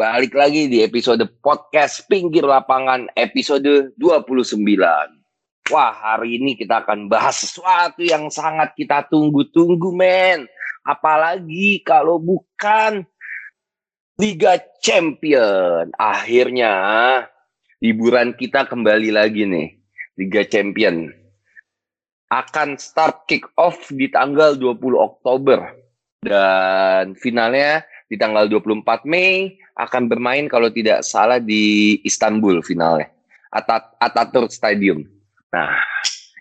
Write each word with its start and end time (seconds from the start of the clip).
Balik 0.00 0.32
lagi 0.32 0.64
di 0.64 0.80
episode 0.80 1.20
podcast 1.44 2.08
Pinggir 2.08 2.48
Lapangan 2.48 3.12
episode 3.12 3.92
29. 4.00 4.64
Wah, 5.68 5.92
hari 5.92 6.40
ini 6.40 6.56
kita 6.56 6.88
akan 6.88 7.12
bahas 7.12 7.44
sesuatu 7.44 8.00
yang 8.00 8.32
sangat 8.32 8.72
kita 8.80 9.04
tunggu-tunggu, 9.12 9.92
men. 9.92 10.48
Apalagi 10.88 11.84
kalau 11.84 12.16
bukan 12.16 13.04
Liga 14.16 14.56
Champion. 14.80 15.92
Akhirnya 16.00 16.72
liburan 17.84 18.32
kita 18.32 18.72
kembali 18.72 19.12
lagi 19.12 19.44
nih. 19.44 19.84
Liga 20.16 20.48
Champion 20.48 21.12
akan 22.32 22.80
start 22.80 23.28
kick 23.28 23.44
off 23.60 23.92
di 23.92 24.08
tanggal 24.08 24.56
20 24.56 24.80
Oktober 24.96 25.60
dan 26.24 27.12
finalnya 27.20 27.84
di 28.10 28.18
tanggal 28.18 28.50
24 28.50 29.06
Mei 29.06 29.54
akan 29.78 30.10
bermain 30.10 30.50
kalau 30.50 30.66
tidak 30.66 31.06
salah 31.06 31.38
di 31.38 31.94
Istanbul 32.02 32.58
finalnya 32.66 33.06
Atat 33.54 33.94
Ataturk 34.02 34.50
Stadium. 34.50 35.06
Nah, 35.54 35.78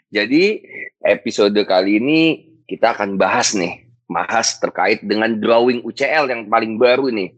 jadi 0.09 0.61
episode 1.05 1.57
kali 1.65 2.01
ini 2.01 2.19
kita 2.65 2.97
akan 2.97 3.17
bahas 3.17 3.53
nih, 3.53 3.85
bahas 4.09 4.57
terkait 4.57 5.05
dengan 5.05 5.33
drawing 5.37 5.85
UCL 5.85 6.29
yang 6.29 6.49
paling 6.49 6.77
baru 6.77 7.13
nih. 7.13 7.33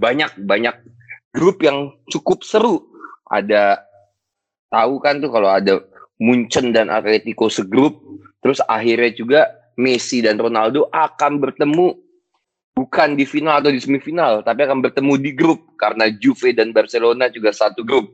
Banyak 0.00 0.40
banyak 0.44 0.76
grup 1.32 1.60
yang 1.64 1.92
cukup 2.12 2.44
seru. 2.44 2.84
Ada 3.28 3.80
tahu 4.68 5.00
kan 5.00 5.20
tuh 5.20 5.32
kalau 5.32 5.48
ada 5.52 5.80
Munchen 6.20 6.72
dan 6.72 6.88
Atletico 6.88 7.48
segrup, 7.48 8.00
terus 8.40 8.60
akhirnya 8.64 9.12
juga 9.12 9.40
Messi 9.76 10.24
dan 10.24 10.40
Ronaldo 10.40 10.88
akan 10.92 11.40
bertemu 11.40 12.05
bukan 12.76 13.16
di 13.16 13.24
final 13.24 13.64
atau 13.64 13.72
di 13.72 13.80
semifinal, 13.80 14.44
tapi 14.44 14.68
akan 14.68 14.84
bertemu 14.84 15.16
di 15.16 15.32
grup 15.32 15.64
karena 15.80 16.12
Juve 16.12 16.52
dan 16.52 16.76
Barcelona 16.76 17.32
juga 17.32 17.50
satu 17.56 17.80
grup. 17.80 18.12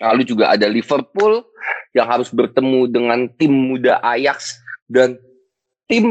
Lalu 0.00 0.28
juga 0.28 0.52
ada 0.52 0.68
Liverpool 0.68 1.40
yang 1.96 2.08
harus 2.08 2.28
bertemu 2.28 2.88
dengan 2.92 3.24
tim 3.40 3.52
muda 3.52 4.00
Ajax 4.04 4.60
dan 4.84 5.16
tim 5.88 6.06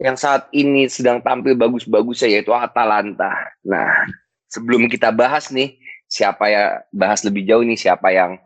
yang 0.00 0.16
saat 0.16 0.48
ini 0.54 0.88
sedang 0.88 1.20
tampil 1.20 1.58
bagus-bagusnya 1.58 2.38
yaitu 2.38 2.54
Atalanta. 2.54 3.34
Nah, 3.66 4.06
sebelum 4.48 4.88
kita 4.88 5.12
bahas 5.12 5.52
nih 5.52 5.76
siapa 6.10 6.50
ya 6.50 6.82
bahas 6.90 7.22
lebih 7.22 7.46
jauh 7.46 7.62
nih 7.62 7.78
siapa 7.78 8.10
yang 8.10 8.38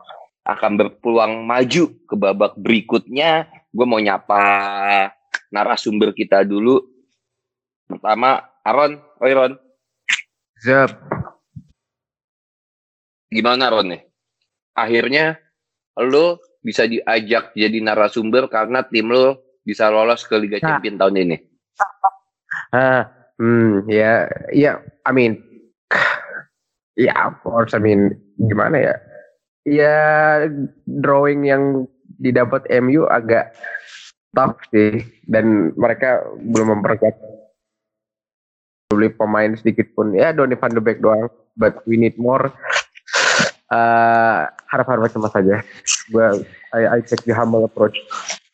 akan 0.45 0.77
berpeluang 0.77 1.41
maju 1.41 1.89
ke 2.05 2.15
babak 2.17 2.53
berikutnya, 2.61 3.49
gue 3.73 3.85
mau 3.85 3.97
nyapa 3.97 4.41
narasumber 5.49 6.13
kita 6.13 6.45
dulu. 6.45 6.94
Pertama, 7.85 8.41
Aron. 8.65 8.97
Oi, 9.21 9.31
Ron. 9.33 9.53
Zap. 10.61 10.91
Gimana, 13.29 13.69
Ron 13.69 13.93
nih? 13.93 14.01
Akhirnya, 14.75 15.37
lo 16.01 16.41
bisa 16.65 16.89
diajak 16.89 17.53
jadi 17.53 17.77
narasumber 17.77 18.49
karena 18.49 18.81
tim 18.89 19.13
lo 19.13 19.61
bisa 19.61 19.87
lolos 19.93 20.25
ke 20.25 20.35
Liga 20.41 20.57
nah. 20.59 20.77
Champions 20.77 20.99
tahun 20.99 21.17
ini. 21.21 21.37
Ah, 22.71 23.07
hmm, 23.35 23.87
ya, 23.91 24.31
ya, 24.51 24.79
I 25.03 25.11
mean, 25.11 25.43
ya, 26.95 27.11
yeah, 27.11 27.19
of 27.27 27.39
course, 27.43 27.75
I 27.75 27.83
mean, 27.83 28.15
gimana 28.39 28.79
ya? 28.79 28.95
Ya, 29.67 29.97
drawing 30.87 31.43
yang 31.43 31.87
didapat 32.19 32.67
MU 32.79 33.07
agak 33.11 33.55
tough 34.35 34.59
sih 34.71 35.03
dan 35.27 35.75
mereka 35.75 36.23
belum 36.35 36.79
memperkuat 36.79 37.15
beli 38.89 39.09
pemain 39.09 39.53
sedikit 39.57 39.91
pun. 39.97 40.13
Ya 40.13 40.31
Donny 40.35 40.57
van 40.57 40.73
de 40.73 40.81
Beek 40.81 41.01
doang 41.01 41.29
but 41.57 41.81
we 41.89 41.97
need 41.97 42.15
more. 42.17 42.53
Uh, 43.65 44.45
harap-harap 44.69 45.09
cuma 45.09 45.27
saja. 45.33 45.65
Gue 46.13 46.45
I, 46.69 46.99
I 46.99 46.99
take 47.01 47.25
the 47.25 47.33
humble 47.33 47.65
approach 47.65 47.97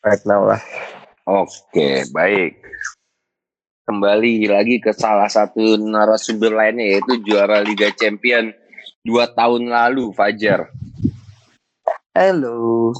right 0.00 0.22
now 0.24 0.48
lah. 0.48 0.60
Oke 1.28 1.52
okay, 1.72 1.96
baik. 2.10 2.58
Kembali 3.84 4.48
lagi 4.48 4.78
ke 4.78 4.94
salah 4.94 5.28
satu 5.28 5.76
narasumber 5.76 6.54
lainnya 6.54 6.96
yaitu 6.96 7.18
juara 7.26 7.60
Liga 7.60 7.92
Champion 7.92 8.54
dua 9.04 9.28
tahun 9.28 9.68
lalu 9.68 10.14
Fajar. 10.16 10.70
Halo 12.16 12.92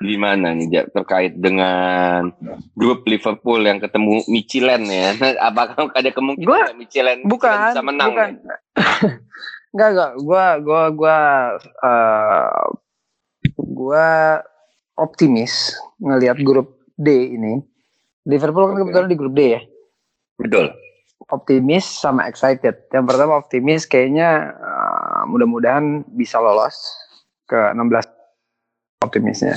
Gimana 0.00 0.56
nih 0.56 0.66
Jak, 0.72 0.86
terkait 0.96 1.32
dengan 1.36 2.32
grup 2.72 3.04
Liverpool 3.04 3.60
yang 3.60 3.76
ketemu 3.76 4.24
Michelin 4.28 4.82
ya? 4.88 5.12
Apakah 5.48 5.92
ada 5.92 6.10
kemungkinan 6.12 6.48
gua, 6.48 6.72
Michelin, 6.72 7.24
bukan, 7.28 7.56
bisa 7.72 7.82
menang? 7.84 8.10
Bukan. 8.12 8.30
enggak 9.72 9.88
enggak, 9.92 10.12
gua 10.24 10.44
gua 10.60 10.82
gua 10.92 11.18
uh, 11.84 12.66
gua 13.60 14.06
optimis 14.96 15.76
ngelihat 16.00 16.40
grup 16.40 16.80
D 16.96 17.36
ini. 17.36 17.60
Liverpool 18.26 18.72
kan 18.72 18.76
kebetulan 18.82 19.08
di 19.12 19.16
grup 19.16 19.34
D 19.36 19.40
ya. 19.54 19.60
Betul. 20.40 20.72
Optimis 21.30 21.84
sama 21.84 22.26
excited. 22.28 22.88
Yang 22.90 23.04
pertama 23.06 23.38
optimis 23.38 23.84
kayaknya 23.84 24.56
uh, 24.56 25.22
mudah-mudahan 25.28 26.02
bisa 26.16 26.40
lolos 26.40 26.74
ke 27.46 27.56
16 27.76 28.15
optimisnya. 29.06 29.56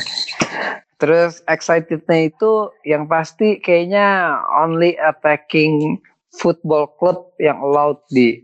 Terus 0.99 1.39
excitednya 1.47 2.27
itu 2.27 2.69
yang 2.83 3.07
pasti 3.07 3.57
kayaknya 3.63 4.35
only 4.59 4.99
attacking 4.99 5.97
football 6.35 6.91
club 6.99 7.31
yang 7.39 7.57
allowed 7.63 7.97
di 8.11 8.43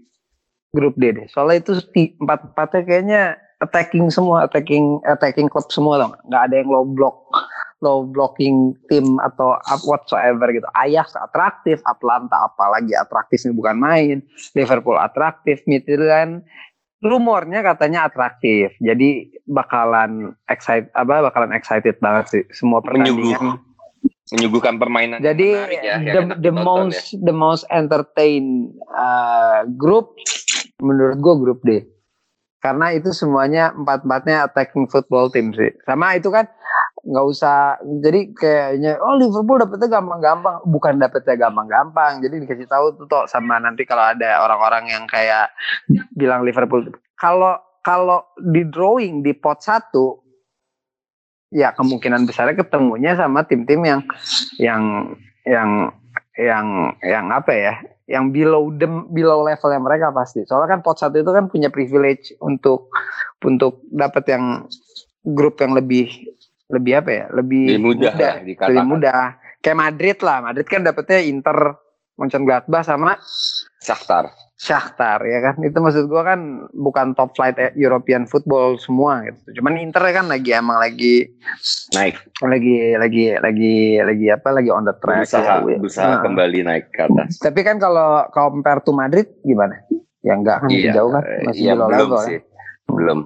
grup 0.72 0.96
D 0.96 1.12
deh. 1.12 1.28
Soalnya 1.32 1.64
itu 1.64 1.74
empat 2.20 2.56
empatnya 2.56 2.82
kayaknya 2.88 3.24
attacking 3.60 4.08
semua, 4.08 4.48
attacking 4.48 5.04
attacking 5.08 5.52
club 5.52 5.68
semua 5.68 6.00
dong. 6.00 6.14
Nggak 6.32 6.44
ada 6.52 6.56
yang 6.64 6.70
low 6.72 6.86
block, 6.88 7.28
low 7.84 8.08
blocking 8.08 8.76
tim 8.88 9.20
atau 9.20 9.56
up 9.60 9.82
whatsoever 9.84 10.48
gitu. 10.52 10.68
Ajax 10.80 11.16
atraktif, 11.16 11.80
Atlanta 11.88 12.48
apalagi 12.48 12.96
atraktif 12.96 13.44
ini 13.44 13.56
bukan 13.56 13.76
main, 13.80 14.18
Liverpool 14.56 15.00
atraktif, 15.00 15.60
Midland 15.68 16.44
rumornya 17.04 17.66
katanya 17.66 18.08
atraktif. 18.08 18.72
Jadi 18.80 19.36
bakalan 19.50 20.36
excited 20.48 20.92
apa 20.96 21.32
bakalan 21.32 21.52
excited 21.52 21.96
banget 22.00 22.26
sih 22.32 22.44
semua 22.56 22.80
pertandingan. 22.80 23.60
Menyuguhkan 24.26 24.82
permainan. 24.82 25.22
Jadi 25.22 25.54
ya, 25.86 26.02
the, 26.02 26.50
the 26.50 26.54
most 26.54 27.14
ya. 27.14 27.30
the 27.30 27.36
most 27.36 27.64
entertain 27.70 28.74
uh, 28.98 29.70
group 29.78 30.18
menurut 30.82 31.18
gue 31.22 31.36
grup 31.38 31.60
D. 31.62 31.86
Karena 32.58 32.90
itu 32.98 33.14
semuanya 33.14 33.70
empat-empatnya 33.78 34.50
attacking 34.50 34.90
football 34.90 35.30
team 35.30 35.54
sih. 35.54 35.70
Sama 35.86 36.18
itu 36.18 36.34
kan 36.34 36.50
nggak 37.06 37.26
usah 37.30 37.78
jadi 38.02 38.34
kayaknya 38.34 38.98
oh 38.98 39.14
Liverpool 39.14 39.62
dapetnya 39.62 40.02
gampang-gampang. 40.02 40.66
Bukan 40.66 40.98
dapetnya 40.98 41.36
gampang-gampang 41.38 42.26
jadi 42.26 42.42
dikasih 42.42 42.66
tahu 42.66 42.98
tuh 42.98 43.06
toh 43.06 43.24
sama 43.30 43.62
nanti 43.62 43.86
kalau 43.86 44.10
ada 44.10 44.42
orang-orang 44.42 44.90
yang 44.90 45.06
kayak 45.06 45.54
bilang 46.18 46.42
Liverpool. 46.42 46.90
Kalau 47.16 47.62
kalau 47.86 48.26
di 48.42 48.66
drawing 48.66 49.22
di 49.22 49.38
pot 49.38 49.62
satu 49.62 50.26
ya 51.54 51.72
kemungkinan 51.78 52.26
besarnya 52.26 52.58
ketemunya 52.58 53.14
sama 53.14 53.46
tim-tim 53.46 53.86
yang 53.86 54.02
yang 54.58 54.84
yang 55.46 55.70
yang 56.35 56.91
yang 57.06 57.26
apa 57.32 57.53
ya 57.53 57.74
yang 58.09 58.29
below 58.34 58.74
them 58.76 59.09
below 59.14 59.46
levelnya 59.46 59.82
mereka 59.82 60.09
pasti. 60.09 60.41
Soalnya 60.50 60.78
kan 60.78 60.82
pot 60.82 60.97
satu 60.97 61.22
itu 61.22 61.29
kan 61.29 61.46
punya 61.50 61.70
privilege 61.70 62.34
untuk 62.41 62.90
untuk 63.46 63.85
dapat 63.94 64.26
yang 64.29 64.66
grup 65.26 65.58
yang 65.62 65.74
lebih 65.74 66.09
lebih 66.72 66.94
apa 67.02 67.09
ya? 67.12 67.26
Lebih, 67.34 67.64
lebih 67.78 67.82
mudah, 67.82 68.14
mudah. 68.14 68.34
ya, 68.44 68.67
lebih 68.70 68.85
mudah. 68.88 69.23
Kayak 69.62 69.78
Madrid 69.82 70.17
lah. 70.22 70.38
Madrid 70.46 70.67
kan 70.70 70.82
dapetnya 70.85 71.20
Inter 71.26 71.58
Mönchengladbach 72.16 72.88
sama 72.88 73.20
Shakhtar. 73.84 74.32
Shakhtar 74.56 75.20
ya 75.28 75.44
kan? 75.44 75.59
Itu 75.67 75.84
maksud 75.84 76.08
gua 76.08 76.23
kan 76.23 76.72
bukan 76.72 77.12
top 77.12 77.35
flight 77.35 77.59
e, 77.59 77.76
European 77.76 78.23
football 78.23 78.79
semua 78.79 79.20
gitu. 79.28 79.59
Cuman 79.59 79.76
Inter 79.76 80.16
kan 80.16 80.32
lagi 80.32 80.56
emang 80.56 80.79
lagi 80.79 81.28
naik. 81.91 82.16
Lagi 82.40 82.96
lagi 82.96 83.35
lagi 83.35 84.00
lagi 84.00 84.28
apa? 84.32 84.47
Lagi 84.56 84.70
on 84.72 84.88
the 84.88 84.96
track 84.96 85.28
berusaha, 85.28 85.53
ya. 85.59 85.78
berusaha 85.78 86.08
nah. 86.08 86.22
kembali 86.23 86.59
naik 86.64 86.85
ke 86.96 87.03
atas. 87.03 87.35
Tapi 87.44 87.59
kan 87.67 87.84
kalau 87.84 88.23
compare 88.32 88.79
to 88.79 88.96
Madrid 88.96 89.28
gimana? 89.44 89.76
Ya 90.23 90.40
enggak 90.40 90.64
kan 90.64 90.70
iya, 90.72 90.96
jauh 90.96 91.12
kan? 91.12 91.23
Masih 91.52 91.62
iya, 91.62 91.73
belum 91.76 91.91
level 91.91 92.20
sih. 92.23 92.40
ya? 92.40 92.41
Belum 92.88 93.20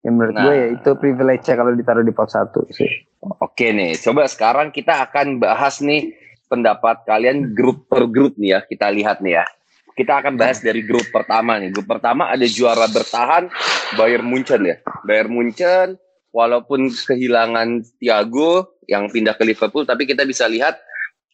Ya 0.00 0.08
menurut 0.08 0.32
nah, 0.32 0.44
gue 0.48 0.54
ya 0.56 0.66
itu 0.80 0.90
privilege 0.96 1.44
kalau 1.44 1.72
ditaruh 1.76 2.04
di 2.04 2.14
pot 2.16 2.32
satu 2.32 2.64
sih. 2.72 2.88
Oke 3.20 3.76
nih, 3.76 4.00
coba 4.00 4.24
sekarang 4.24 4.72
kita 4.72 5.04
akan 5.04 5.36
bahas 5.36 5.84
nih 5.84 6.16
pendapat 6.48 7.04
kalian 7.04 7.52
grup 7.52 7.84
per 7.84 8.08
grup 8.08 8.32
nih 8.40 8.56
ya. 8.56 8.60
Kita 8.64 8.88
lihat 8.88 9.20
nih 9.20 9.40
ya. 9.40 9.44
Kita 9.92 10.24
akan 10.24 10.40
bahas 10.40 10.64
dari 10.64 10.80
grup 10.80 11.04
pertama 11.12 11.60
nih. 11.60 11.68
Grup 11.68 11.84
pertama 11.84 12.32
ada 12.32 12.46
juara 12.48 12.88
bertahan 12.88 13.52
Bayern 14.00 14.24
Munchen 14.24 14.64
ya. 14.64 14.80
Bayern 15.04 15.28
Munchen 15.28 16.00
walaupun 16.32 16.88
kehilangan 16.88 17.84
Thiago 18.00 18.80
yang 18.88 19.12
pindah 19.12 19.36
ke 19.36 19.44
Liverpool 19.44 19.84
tapi 19.84 20.08
kita 20.08 20.24
bisa 20.24 20.48
lihat 20.48 20.80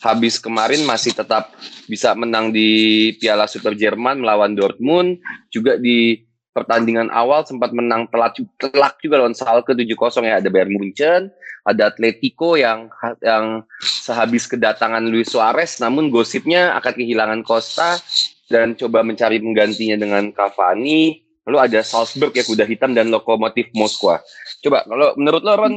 habis 0.04 0.36
kemarin 0.36 0.84
masih 0.84 1.16
tetap 1.16 1.56
bisa 1.88 2.12
menang 2.12 2.52
di 2.52 3.12
Piala 3.16 3.48
Super 3.48 3.72
Jerman 3.72 4.20
melawan 4.20 4.52
Dortmund, 4.52 5.16
juga 5.48 5.80
di 5.80 6.25
pertandingan 6.56 7.12
awal 7.12 7.44
sempat 7.44 7.76
menang 7.76 8.08
telat 8.08 8.32
telak 8.56 8.96
juga 9.04 9.20
lawan 9.20 9.36
Schalke 9.36 9.76
7-0 9.76 10.24
ya 10.24 10.40
ada 10.40 10.48
Bayern 10.48 10.72
Munchen, 10.72 11.28
ada 11.68 11.92
Atletico 11.92 12.56
yang 12.56 12.88
yang 13.20 13.60
sehabis 13.84 14.48
kedatangan 14.48 15.04
Luis 15.04 15.28
Suarez 15.28 15.76
namun 15.84 16.08
gosipnya 16.08 16.72
akan 16.80 16.92
kehilangan 16.96 17.40
Costa 17.44 18.00
dan 18.48 18.72
coba 18.72 19.04
mencari 19.04 19.36
penggantinya 19.36 20.00
dengan 20.00 20.32
Cavani. 20.32 21.20
Lalu 21.46 21.58
ada 21.62 21.78
Salzburg 21.84 22.34
ya 22.34 22.42
kuda 22.42 22.66
hitam 22.66 22.90
dan 22.90 23.06
Lokomotif 23.06 23.70
Moskwa. 23.70 24.18
Coba 24.64 24.82
kalau 24.82 25.14
menurut 25.14 25.46
lo 25.46 25.54
Ron 25.54 25.74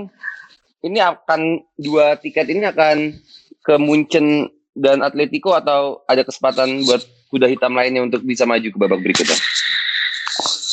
ini 0.81 0.97
akan 0.97 1.61
dua 1.77 2.17
tiket 2.17 2.49
ini 2.49 2.65
akan 2.65 3.13
ke 3.61 3.75
Munchen 3.77 4.49
dan 4.73 5.05
Atletico 5.05 5.53
atau 5.53 6.01
ada 6.09 6.25
kesempatan 6.25 6.87
buat 6.89 7.05
kuda 7.29 7.45
hitam 7.45 7.77
lainnya 7.77 8.01
untuk 8.01 8.25
bisa 8.25 8.49
maju 8.49 8.65
ke 8.65 8.77
babak 8.81 8.99
berikutnya? 9.05 9.37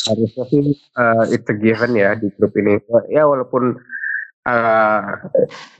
Harusnya 0.06 0.44
sih 0.48 0.62
uh, 0.96 1.24
it's 1.28 1.48
a 1.50 1.56
given 1.56 1.98
ya 1.98 2.14
di 2.14 2.30
grup 2.38 2.54
ini 2.54 2.78
ya 3.10 3.26
walaupun 3.26 3.76
uh, 4.46 5.00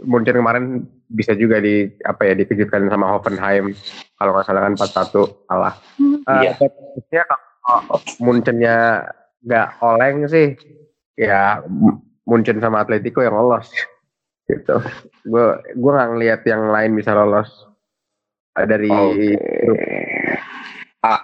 Munchen 0.03 0.37
kemarin 0.37 0.85
bisa 1.07 1.39
juga 1.39 1.63
di 1.63 1.87
apa 2.03 2.27
ya 2.27 2.35
dikejutkan 2.35 2.91
sama 2.91 3.07
Hoffenheim 3.15 3.73
kalau 4.19 4.35
nggak 4.35 4.47
salah 4.47 4.63
kan 4.67 4.75
4-1 4.75 5.47
kalah. 5.47 5.75
Uh, 6.27 6.43
yeah. 6.43 6.55
Tapi 6.59 7.15
kalau 7.63 7.99
Munchennya 8.19 8.77
nggak 9.47 9.69
oleng 9.83 10.27
sih 10.27 10.59
ya 11.15 11.63
Munchen 12.27 12.59
sama 12.59 12.83
Atletico 12.83 13.23
yang 13.23 13.39
lolos 13.39 13.71
gitu. 14.51 14.83
Gue 15.23 15.47
gue 15.79 15.91
nggak 15.95 16.11
ngelihat 16.15 16.41
yang 16.51 16.71
lain 16.75 16.99
bisa 16.99 17.15
lolos 17.15 17.51
dari 18.57 18.91
okay. 18.91 19.37
grup. 19.63 19.79
Ah, 21.07 21.23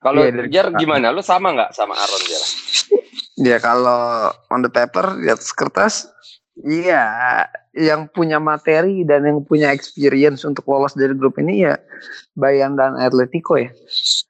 kalau 0.00 0.24
yeah, 0.24 0.48
Jar 0.48 0.72
gimana? 0.80 1.12
Lu 1.12 1.20
sama 1.20 1.52
nggak 1.52 1.76
sama 1.76 1.92
Aaron 1.92 2.22
Jar? 2.24 2.44
Ya 3.40 3.56
kalau 3.60 4.32
on 4.48 4.64
the 4.64 4.72
paper 4.72 5.16
di 5.20 5.28
atas 5.28 5.52
kertas, 5.52 5.94
iya 6.64 7.04
yang 7.76 8.08
punya 8.10 8.42
materi 8.42 9.06
dan 9.06 9.28
yang 9.28 9.44
punya 9.44 9.70
experience 9.70 10.42
untuk 10.42 10.66
lolos 10.66 10.96
dari 10.96 11.14
grup 11.14 11.38
ini 11.38 11.68
ya 11.68 11.76
Bayern 12.34 12.80
dan 12.80 12.96
Atletico 12.96 13.60
ya. 13.60 13.70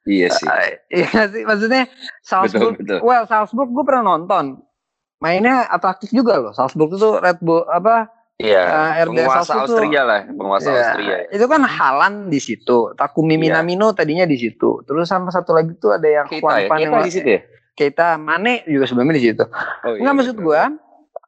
Iya 0.05 0.27
sih. 0.35 0.47
Uh, 0.47 0.69
iya 0.91 1.19
sih, 1.33 1.43
maksudnya 1.47 1.83
Salzburg. 2.21 2.75
Betul, 2.75 2.99
betul. 2.99 3.07
Well, 3.07 3.25
Salzburg 3.25 3.71
gue 3.71 3.83
pernah 3.87 4.15
nonton. 4.15 4.59
Mainnya 5.23 5.69
atraktif 5.69 6.11
juga 6.11 6.35
loh. 6.35 6.51
Salzburg 6.51 6.97
itu 6.97 7.09
Red 7.21 7.39
Bull 7.39 7.63
apa 7.69 8.09
Iya, 8.41 8.63
uh, 8.65 8.91
penguasa 9.13 9.53
Austria 9.61 10.01
lah, 10.01 10.21
penguasa 10.25 10.69
ya, 10.73 10.77
Austria. 10.81 11.17
Itu 11.29 11.45
kan 11.45 11.61
Halan 11.61 12.13
di 12.33 12.39
situ, 12.41 12.91
Takumi 12.97 13.37
iya. 13.37 13.61
Minamino 13.61 13.93
tadinya 13.93 14.25
di 14.25 14.37
situ. 14.41 14.81
Terus 14.83 15.05
sama 15.05 15.29
satu 15.29 15.53
lagi 15.53 15.77
tuh 15.77 15.93
ada 15.93 16.09
yang 16.09 16.25
Keita, 16.25 16.55
ya? 16.57 16.67
Keita 16.67 16.99
di 17.05 17.13
situ 17.13 17.29
ya? 17.29 17.41
Keita, 17.77 18.07
Mane 18.17 18.65
juga 18.65 18.89
sebelumnya 18.89 19.15
di 19.15 19.23
situ. 19.29 19.45
Oh, 19.45 19.93
iya, 19.95 20.01
enggak 20.01 20.15
maksud 20.17 20.37
gua, 20.41 20.73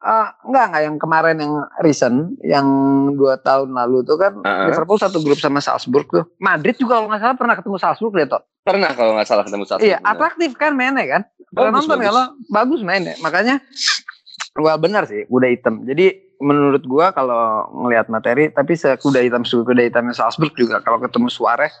uh, 0.02 0.28
enggak 0.44 0.64
enggak 0.70 0.82
yang 0.82 0.96
kemarin 0.98 1.36
yang 1.38 1.54
recent, 1.80 2.18
yang 2.42 2.66
dua 3.14 3.38
tahun 3.40 3.70
lalu 3.72 4.02
tuh 4.02 4.18
kan 4.18 4.32
uh 4.42 4.44
-huh. 4.44 4.66
Liverpool 4.74 4.98
satu 4.98 5.22
grup 5.22 5.38
sama 5.38 5.62
Salzburg 5.62 6.10
tuh. 6.10 6.24
Madrid 6.42 6.74
juga 6.76 6.98
kalau 6.98 7.08
nggak 7.08 7.22
salah 7.22 7.36
pernah 7.38 7.54
ketemu 7.54 7.76
Salzburg 7.78 8.12
deh 8.18 8.26
toh. 8.26 8.42
Pernah 8.66 8.90
kalau 8.92 9.14
nggak 9.14 9.28
salah 9.30 9.44
ketemu 9.46 9.64
Salzburg. 9.64 9.88
Iya, 9.88 9.98
atraktif 10.02 10.50
kan 10.58 10.74
mainnya 10.74 11.06
kan. 11.06 11.22
Pernah 11.54 11.78
nonton 11.78 11.98
kalau 12.02 12.24
bagus 12.50 12.80
mainnya. 12.82 13.14
Makanya 13.22 13.62
Well 14.54 14.78
benar 14.78 15.10
sih, 15.10 15.26
kuda 15.26 15.50
hitam. 15.50 15.82
Jadi 15.82 16.33
menurut 16.44 16.84
gua 16.84 17.16
kalau 17.16 17.72
ngelihat 17.72 18.12
materi, 18.12 18.52
tapi 18.52 18.76
sekuda 18.76 19.24
hitam 19.24 19.48
sekuda 19.48 19.80
hitamnya 19.80 20.12
Salzburg 20.12 20.52
juga 20.52 20.84
kalau 20.84 21.00
ketemu 21.00 21.32
Suarez 21.32 21.72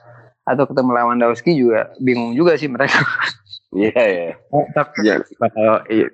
atau 0.48 0.64
ketemu 0.64 0.90
Lewandowski 0.96 1.52
juga 1.52 1.92
bingung 2.00 2.32
juga 2.32 2.56
sih 2.56 2.72
mereka. 2.72 3.04
Iya 3.74 3.90
yeah, 3.90 4.06
ya. 4.06 4.18
Yeah. 4.22 4.32
Oh, 4.54 4.66
tapi 4.70 5.02
yeah. 5.02 5.18
bakal, 5.42 5.82
iya. 5.90 6.06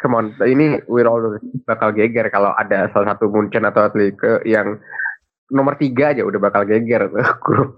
come 0.00 0.16
on, 0.16 0.32
ini 0.40 0.80
we're 0.88 1.04
all 1.04 1.20
bakal 1.68 1.92
geger 1.92 2.32
kalau 2.32 2.56
ada 2.56 2.88
salah 2.96 3.12
satu 3.12 3.28
Munchen 3.28 3.68
atau 3.68 3.84
Atletico 3.84 4.40
yang 4.48 4.80
nomor 5.52 5.76
tiga 5.76 6.16
aja 6.16 6.24
udah 6.24 6.40
bakal 6.40 6.64
geger 6.64 7.12
tuh 7.12 7.28
grup. 7.44 7.76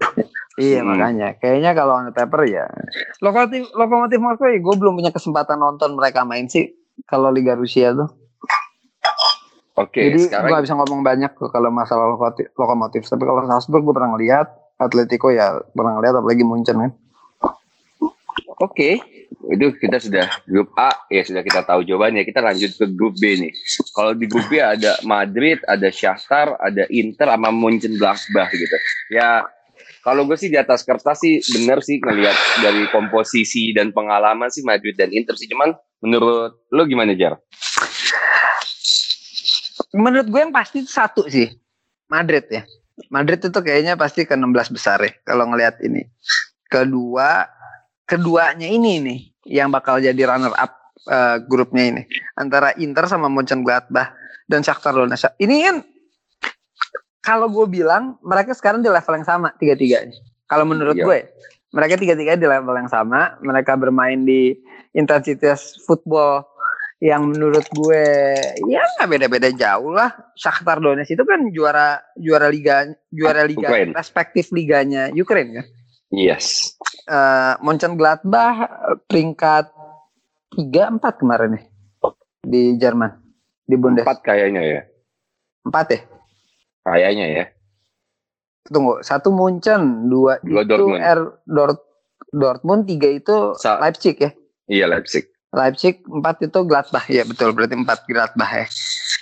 Iya 0.55 0.79
hmm. 0.79 0.87
makanya, 0.87 1.27
kayaknya 1.35 1.75
kalau 1.75 1.99
on 1.99 2.15
paper 2.15 2.47
ya 2.47 2.63
lokomotif 3.19 3.67
lokomotif 3.75 4.17
Moskow 4.23 4.47
ya 4.47 4.63
gue 4.63 4.75
belum 4.79 4.95
punya 4.95 5.11
kesempatan 5.11 5.59
nonton 5.59 5.99
mereka 5.99 6.23
main 6.23 6.47
sih 6.47 6.71
kalau 7.03 7.27
Liga 7.35 7.59
Rusia 7.59 7.91
tuh. 7.91 8.07
Oke, 9.75 9.99
okay, 9.99 10.05
Jadi 10.07 10.31
sekarang... 10.31 10.49
gue 10.55 10.59
bisa 10.63 10.75
ngomong 10.79 11.01
banyak 11.03 11.31
kalau 11.35 11.67
masalah 11.67 12.07
lokomotif, 12.15 12.47
lokomotif. 12.55 13.03
Tapi 13.11 13.23
kalau 13.27 13.43
Salzburg 13.43 13.83
gue 13.83 13.91
pernah 13.91 14.15
ngeliat, 14.15 14.47
Atletico 14.79 15.27
ya 15.35 15.59
pernah 15.75 15.99
ngeliat, 15.99 16.15
apalagi 16.15 16.47
Munchen 16.47 16.79
kan. 16.79 16.91
Oke, 18.55 18.55
okay. 18.71 18.93
itu 19.51 19.75
kita 19.75 19.99
sudah 19.99 20.31
grup 20.47 20.71
A 20.79 20.87
ya 21.11 21.27
sudah 21.27 21.43
kita 21.43 21.67
tahu 21.67 21.83
jawabannya. 21.83 22.23
Kita 22.23 22.39
lanjut 22.39 22.71
ke 22.71 22.87
grup 22.95 23.19
B 23.19 23.35
nih. 23.35 23.51
Kalau 23.91 24.15
di 24.15 24.31
grup 24.31 24.47
B 24.47 24.63
ada 24.63 24.95
Madrid, 25.03 25.59
ada 25.67 25.91
Shakhtar, 25.91 26.55
ada 26.63 26.87
Inter, 26.87 27.27
sama 27.35 27.51
Munchen 27.51 27.99
Gladbach 27.99 28.55
gitu. 28.55 28.77
Ya 29.11 29.43
kalau 30.07 30.23
gue 30.23 30.39
sih 30.39 30.47
di 30.47 30.55
atas 30.55 30.87
kertas 30.87 31.19
sih 31.19 31.43
bener 31.51 31.83
sih 31.83 31.99
ngelihat 31.99 32.63
dari 32.63 32.87
komposisi 32.95 33.75
dan 33.75 33.91
pengalaman 33.91 34.47
sih 34.47 34.63
Madrid 34.63 34.95
dan 34.95 35.11
Inter 35.11 35.35
sih. 35.35 35.51
Cuman 35.51 35.75
menurut 35.99 36.55
lo 36.71 36.87
gimana 36.87 37.11
Jar? 37.11 37.35
Menurut 39.95 40.27
gue 40.27 40.41
yang 40.43 40.51
pasti 40.51 40.83
satu 40.83 41.25
sih. 41.31 41.47
Madrid 42.11 42.45
ya. 42.51 42.67
Madrid 43.11 43.39
itu 43.43 43.59
kayaknya 43.59 43.95
pasti 43.95 44.23
ke 44.23 44.35
16 44.35 44.75
besar 44.75 44.99
ya 44.99 45.11
kalau 45.23 45.47
ngelihat 45.49 45.79
ini. 45.81 46.03
Kedua 46.67 47.47
keduanya 48.05 48.67
ini 48.67 49.01
nih 49.01 49.19
yang 49.47 49.71
bakal 49.73 49.97
jadi 49.97 50.19
runner 50.27 50.53
up 50.59 50.75
uh, 51.07 51.39
grupnya 51.47 51.83
ini. 51.95 52.03
Antara 52.35 52.75
Inter 52.77 53.07
sama 53.07 53.31
Mönchengladbach 53.31 54.13
dan 54.51 54.61
Shakhtar 54.61 54.93
Donetsk. 54.93 55.33
Ini 55.39 55.55
kan 55.65 55.75
kalau 57.25 57.49
gue 57.49 57.65
bilang 57.65 58.19
mereka 58.21 58.53
sekarang 58.53 58.85
di 58.85 58.91
level 58.91 59.17
yang 59.17 59.25
sama 59.25 59.49
tiga-tiganya 59.57 60.13
kalau 60.45 60.61
menurut 60.61 60.93
iya. 60.93 61.05
gue 61.09 61.19
mereka 61.75 61.99
tiga-tiga 61.99 62.39
di 62.39 62.47
level 62.47 62.71
yang 62.71 62.87
sama. 62.87 63.35
Mereka 63.43 63.75
bermain 63.75 64.23
di 64.23 64.55
intensitas 64.95 65.75
football 65.83 66.47
yang 67.05 67.29
menurut 67.29 67.69
gue 67.69 68.33
ya 68.65 68.81
nggak 68.97 69.09
beda-beda 69.13 69.49
jauh 69.53 69.93
lah. 69.93 70.09
Shakhtar 70.33 70.81
Donetsk 70.81 71.13
itu 71.13 71.21
kan 71.21 71.53
juara 71.53 72.01
juara 72.17 72.49
liga 72.49 72.89
juara 73.13 73.45
liga 73.45 73.69
Ukraine. 73.69 73.93
respektif 73.93 74.49
liganya 74.49 75.13
Ukraine 75.13 75.61
kan. 75.61 75.65
Yes. 76.09 76.73
Uh, 77.05 77.53
Mönchengladbach 77.61 78.65
peringkat 79.05 79.69
tiga 80.57 80.89
empat 80.89 81.21
kemarin 81.21 81.61
nih 81.61 81.65
di 82.41 82.61
Jerman 82.81 83.21
di 83.69 83.75
Bundes. 83.77 84.01
Empat 84.01 84.25
kayaknya 84.25 84.61
ya. 84.65 84.81
Empat 85.65 85.85
ya. 85.93 85.99
Kayaknya 86.85 87.25
ya. 87.29 87.45
Tunggu, 88.65 88.97
satu 89.05 89.29
Munchen, 89.29 90.09
dua, 90.09 90.41
dua 90.41 90.65
itu 90.65 90.69
Dortmund. 90.73 91.01
R 91.05 91.21
Dort, 91.45 91.79
Dortmund, 92.33 92.81
tiga 92.89 93.09
itu 93.13 93.53
Sa 93.61 93.77
Leipzig 93.77 94.17
ya. 94.17 94.33
Iya 94.65 94.89
Leipzig. 94.89 95.29
Leipzig 95.55 96.03
empat 96.03 96.43
itu 96.43 96.59
Gladbach 96.67 97.07
ya 97.07 97.23
betul 97.23 97.55
berarti 97.55 97.79
empat 97.79 98.03
Gladbach 98.05 98.51
ya. 98.51 98.67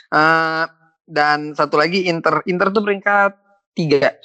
Uh, 0.10 0.66
dan 1.06 1.54
satu 1.54 1.78
lagi 1.78 2.10
Inter 2.10 2.42
Inter 2.50 2.74
tuh 2.74 2.82
peringkat 2.82 3.38
tiga. 3.78 4.18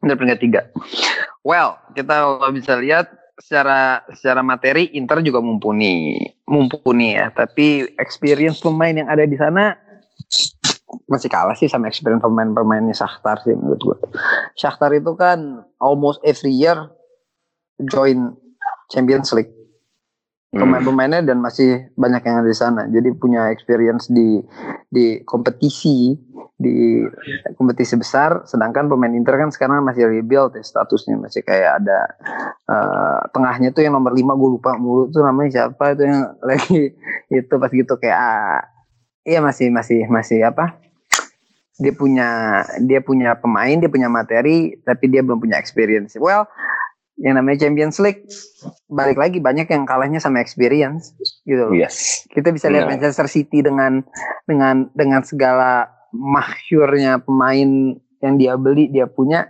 Inter 0.00 0.16
peringkat 0.16 0.40
tiga. 0.40 0.60
Well 1.44 1.76
kita 1.92 2.24
kalau 2.24 2.50
bisa 2.50 2.80
lihat 2.80 3.12
secara 3.36 4.00
secara 4.16 4.40
materi 4.40 4.88
Inter 4.96 5.20
juga 5.20 5.44
mumpuni 5.44 6.16
mumpuni 6.48 7.16
ya 7.16 7.28
tapi 7.32 7.84
experience 8.00 8.60
pemain 8.60 8.92
yang 8.92 9.08
ada 9.08 9.28
di 9.28 9.36
sana 9.36 9.76
masih 11.08 11.28
kalah 11.32 11.56
sih 11.56 11.68
sama 11.68 11.88
experience 11.88 12.20
pemain-pemainnya 12.20 12.92
Shakhtar 12.92 13.40
sih 13.44 13.56
menurut 13.56 13.80
gue. 13.80 13.98
Shakhtar 14.56 14.92
itu 14.92 15.12
kan 15.16 15.64
almost 15.80 16.20
every 16.24 16.52
year 16.52 16.76
join 17.88 18.36
Champions 18.92 19.32
League 19.32 19.52
pemain-pemainnya 20.52 21.24
dan 21.24 21.40
masih 21.40 21.88
banyak 21.96 22.20
yang 22.28 22.44
ada 22.44 22.48
di 22.48 22.56
sana. 22.56 22.82
Jadi 22.92 23.08
punya 23.16 23.48
experience 23.48 24.12
di 24.12 24.44
di 24.92 25.24
kompetisi 25.24 26.12
di 26.60 27.00
kompetisi 27.56 27.96
besar. 27.96 28.44
Sedangkan 28.44 28.92
pemain 28.92 29.10
Inter 29.16 29.40
kan 29.40 29.48
sekarang 29.48 29.80
masih 29.80 30.12
rebuild 30.12 30.52
ya 30.52 30.60
statusnya 30.60 31.16
masih 31.16 31.40
kayak 31.40 31.80
ada 31.80 31.98
uh, 32.68 33.20
tengahnya 33.32 33.72
tuh 33.72 33.80
yang 33.80 33.96
nomor 33.96 34.12
5 34.12 34.20
gue 34.20 34.50
lupa 34.60 34.76
mulu 34.76 35.08
tuh 35.08 35.24
namanya 35.24 35.50
siapa 35.64 35.96
itu 35.96 36.04
yang 36.04 36.36
lagi 36.48 36.80
itu 37.32 37.54
pas 37.56 37.72
gitu 37.72 37.96
kayak 37.96 38.18
ah, 38.20 38.60
iya 39.24 39.40
masih 39.40 39.72
masih 39.72 40.04
masih 40.12 40.44
apa? 40.44 40.76
Dia 41.80 41.96
punya 41.96 42.60
dia 42.84 43.00
punya 43.00 43.32
pemain, 43.40 43.80
dia 43.80 43.88
punya 43.88 44.12
materi, 44.12 44.76
tapi 44.84 45.08
dia 45.08 45.24
belum 45.24 45.40
punya 45.40 45.56
experience. 45.56 46.12
Well, 46.20 46.44
yang 47.20 47.36
namanya 47.36 47.68
Champions 47.68 48.00
League 48.00 48.24
balik 48.88 49.20
lagi 49.20 49.38
banyak 49.38 49.68
yang 49.68 49.84
kalahnya 49.84 50.18
sama 50.18 50.40
experience 50.40 51.12
gitu 51.44 51.68
loh. 51.68 51.74
Yes. 51.76 52.24
Kita 52.32 52.48
bisa 52.50 52.72
lihat 52.72 52.88
Manchester 52.88 53.28
City 53.28 53.60
dengan 53.60 54.00
dengan 54.48 54.88
dengan 54.96 55.20
segala 55.20 55.92
mahyurnya 56.12 57.20
pemain 57.20 57.96
yang 58.22 58.34
dia 58.40 58.54
beli 58.56 58.88
dia 58.88 59.04
punya 59.08 59.48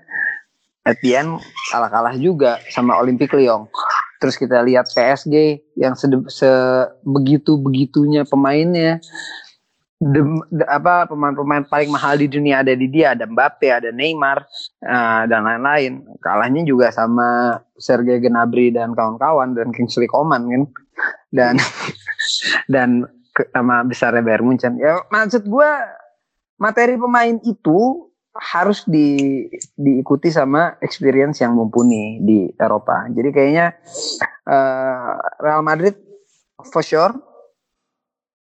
Etienne 0.83 1.39
kalah-kalah 1.71 2.19
juga 2.19 2.59
sama 2.75 2.99
Olympic 2.99 3.31
Lyon. 3.31 3.71
Terus 4.19 4.39
kita 4.39 4.63
lihat 4.63 4.87
PSG 4.91 5.63
yang 5.79 5.99
sebegitu 5.99 7.59
begitunya 7.59 8.23
pemainnya, 8.23 9.03
de, 10.03 10.21
de, 10.51 10.65
apa 10.67 11.07
pemain-pemain 11.07 11.63
paling 11.63 11.95
mahal 11.95 12.19
di 12.19 12.27
dunia 12.27 12.67
ada 12.67 12.75
di 12.75 12.91
dia, 12.91 13.15
ada 13.15 13.23
Mbappe, 13.31 13.71
ada 13.71 13.95
Neymar 13.95 14.43
uh, 14.83 15.23
dan 15.31 15.47
lain-lain. 15.47 16.03
Kalahnya 16.19 16.67
juga 16.67 16.91
sama 16.91 17.63
Sergei 17.79 18.19
Gnabry 18.19 18.75
dan 18.75 18.99
kawan-kawan 18.99 19.55
dan 19.55 19.71
Kingsley 19.71 20.11
Coman 20.11 20.51
kan. 20.51 20.63
Dan 21.31 21.55
dan 22.75 23.07
sama 23.55 23.87
besarnya 23.87 24.27
Bayern 24.27 24.51
Munchen. 24.51 24.75
Ya 24.83 25.07
maksud 25.15 25.47
gue 25.47 25.71
materi 26.59 26.99
pemain 26.99 27.39
itu 27.47 28.11
harus 28.33 28.83
di 28.89 29.45
diikuti 29.77 30.33
sama 30.33 30.75
experience 30.83 31.39
yang 31.45 31.55
mumpuni 31.55 32.19
di 32.25 32.51
Eropa. 32.59 33.07
Jadi 33.13 33.29
kayaknya 33.31 33.77
uh, 34.51 35.15
Real 35.39 35.63
Madrid 35.63 35.95
for 36.73 36.83
sure 36.83 37.32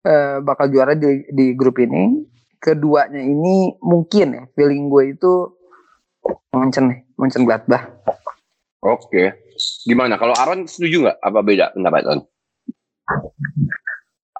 uh, 0.06 0.38
bakal 0.46 0.70
juara 0.70 0.94
di, 0.94 1.26
di 1.34 1.58
grup 1.58 1.82
ini. 1.82 2.22
Keduanya 2.62 3.22
ini 3.22 3.78
mungkin 3.84 4.28
ya 4.34 4.44
feeling 4.58 4.90
gue 4.90 5.14
itu 5.14 5.34
Munchen 6.56 6.90
nih, 6.90 7.00
Munchen 7.20 7.46
Gladbach. 7.46 7.90
Oke. 8.82 9.38
Gimana 9.86 10.18
kalau 10.18 10.34
Aaron 10.34 10.66
setuju 10.66 11.10
nggak 11.10 11.20
apa 11.22 11.40
beda 11.46 11.66
pendapat 11.78 12.02
Aaron? 12.06 12.22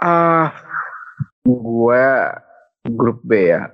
Ah, 0.02 0.10
uh, 0.10 0.48
gue 1.46 2.06
grup 2.90 3.22
B 3.22 3.54
ya 3.54 3.70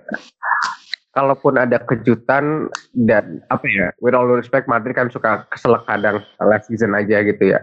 kalaupun 1.12 1.60
ada 1.60 1.80
kejutan 1.84 2.72
dan 2.96 3.44
apa 3.52 3.68
ya, 3.68 3.88
with 4.00 4.16
all 4.16 4.28
respect 4.32 4.68
Madrid 4.72 4.96
kan 4.96 5.12
suka 5.12 5.44
keselak 5.52 5.84
kadang 5.88 6.24
last 6.40 6.72
season 6.72 6.96
aja 6.96 7.24
gitu 7.24 7.56
ya. 7.56 7.60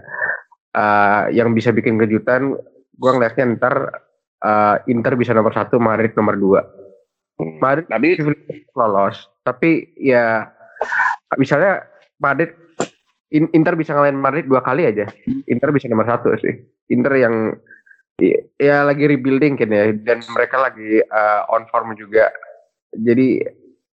Uh, 0.76 1.32
yang 1.32 1.56
bisa 1.56 1.72
bikin 1.72 1.96
kejutan, 1.96 2.54
gue 3.00 3.10
ngeliatnya 3.10 3.56
ntar 3.56 4.04
uh, 4.42 4.76
Inter 4.90 5.14
bisa 5.14 5.32
nomor 5.32 5.54
satu, 5.54 5.78
Madrid 5.78 6.14
nomor 6.14 6.34
dua. 6.38 6.60
Hmm. 7.38 7.58
Madrid 7.62 7.86
tapi 7.86 8.18
lolos, 8.74 9.30
tapi 9.46 9.94
ya 9.94 10.46
misalnya 11.38 11.86
Madrid 12.18 12.50
Inter 13.30 13.76
bisa 13.76 13.92
ngalahin 13.92 14.18
Madrid 14.18 14.48
dua 14.48 14.64
kali 14.64 14.88
aja. 14.88 15.06
Inter 15.46 15.70
bisa 15.70 15.86
nomor 15.86 16.08
satu 16.08 16.32
sih. 16.40 16.54
Inter 16.88 17.14
yang 17.20 17.34
ya 18.58 18.82
lagi 18.82 19.06
rebuilding 19.06 19.54
kan 19.54 19.70
ya 19.70 19.94
dan 19.94 20.18
mereka 20.34 20.58
lagi 20.58 20.98
uh, 21.06 21.46
on 21.54 21.70
form 21.70 21.94
juga 21.94 22.26
jadi 22.90 23.46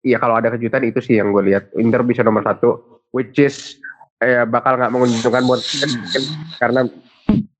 ya 0.02 0.18
kalau 0.18 0.38
ada 0.42 0.50
kejutan 0.54 0.82
itu 0.82 0.98
sih 0.98 1.22
yang 1.22 1.30
gue 1.30 1.46
lihat 1.46 1.70
Inter 1.78 2.02
bisa 2.02 2.26
nomor 2.26 2.42
satu 2.42 2.98
which 3.14 3.38
is 3.38 3.78
eh, 4.18 4.42
bakal 4.42 4.74
nggak 4.74 4.90
menguntungkan 4.90 5.46
buat 5.46 5.62
karena 6.58 6.90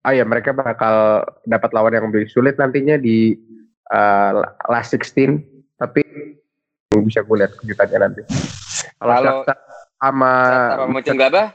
ah 0.06 0.12
ya 0.14 0.24
mereka 0.26 0.54
bakal 0.54 1.26
dapat 1.46 1.70
lawan 1.74 1.94
yang 1.94 2.06
lebih 2.10 2.30
sulit 2.30 2.54
nantinya 2.56 2.98
di 2.98 3.34
uh, 3.90 4.42
last 4.70 4.94
16 4.94 5.42
tapi 5.78 6.02
bisa 7.04 7.22
gue 7.22 7.36
lihat 7.38 7.52
kejutannya 7.58 7.98
nanti 8.10 8.22
kalau 8.98 9.44
sama 9.98 10.30
sama 10.86 10.90
apa 10.90 11.54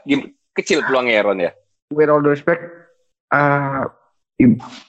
kecil 0.54 0.84
peluangnya 0.84 1.20
Aaron 1.20 1.40
ya 1.40 1.52
with 1.92 2.08
all 2.08 2.22
the 2.22 2.32
respect 2.32 2.62
uh, 3.32 3.88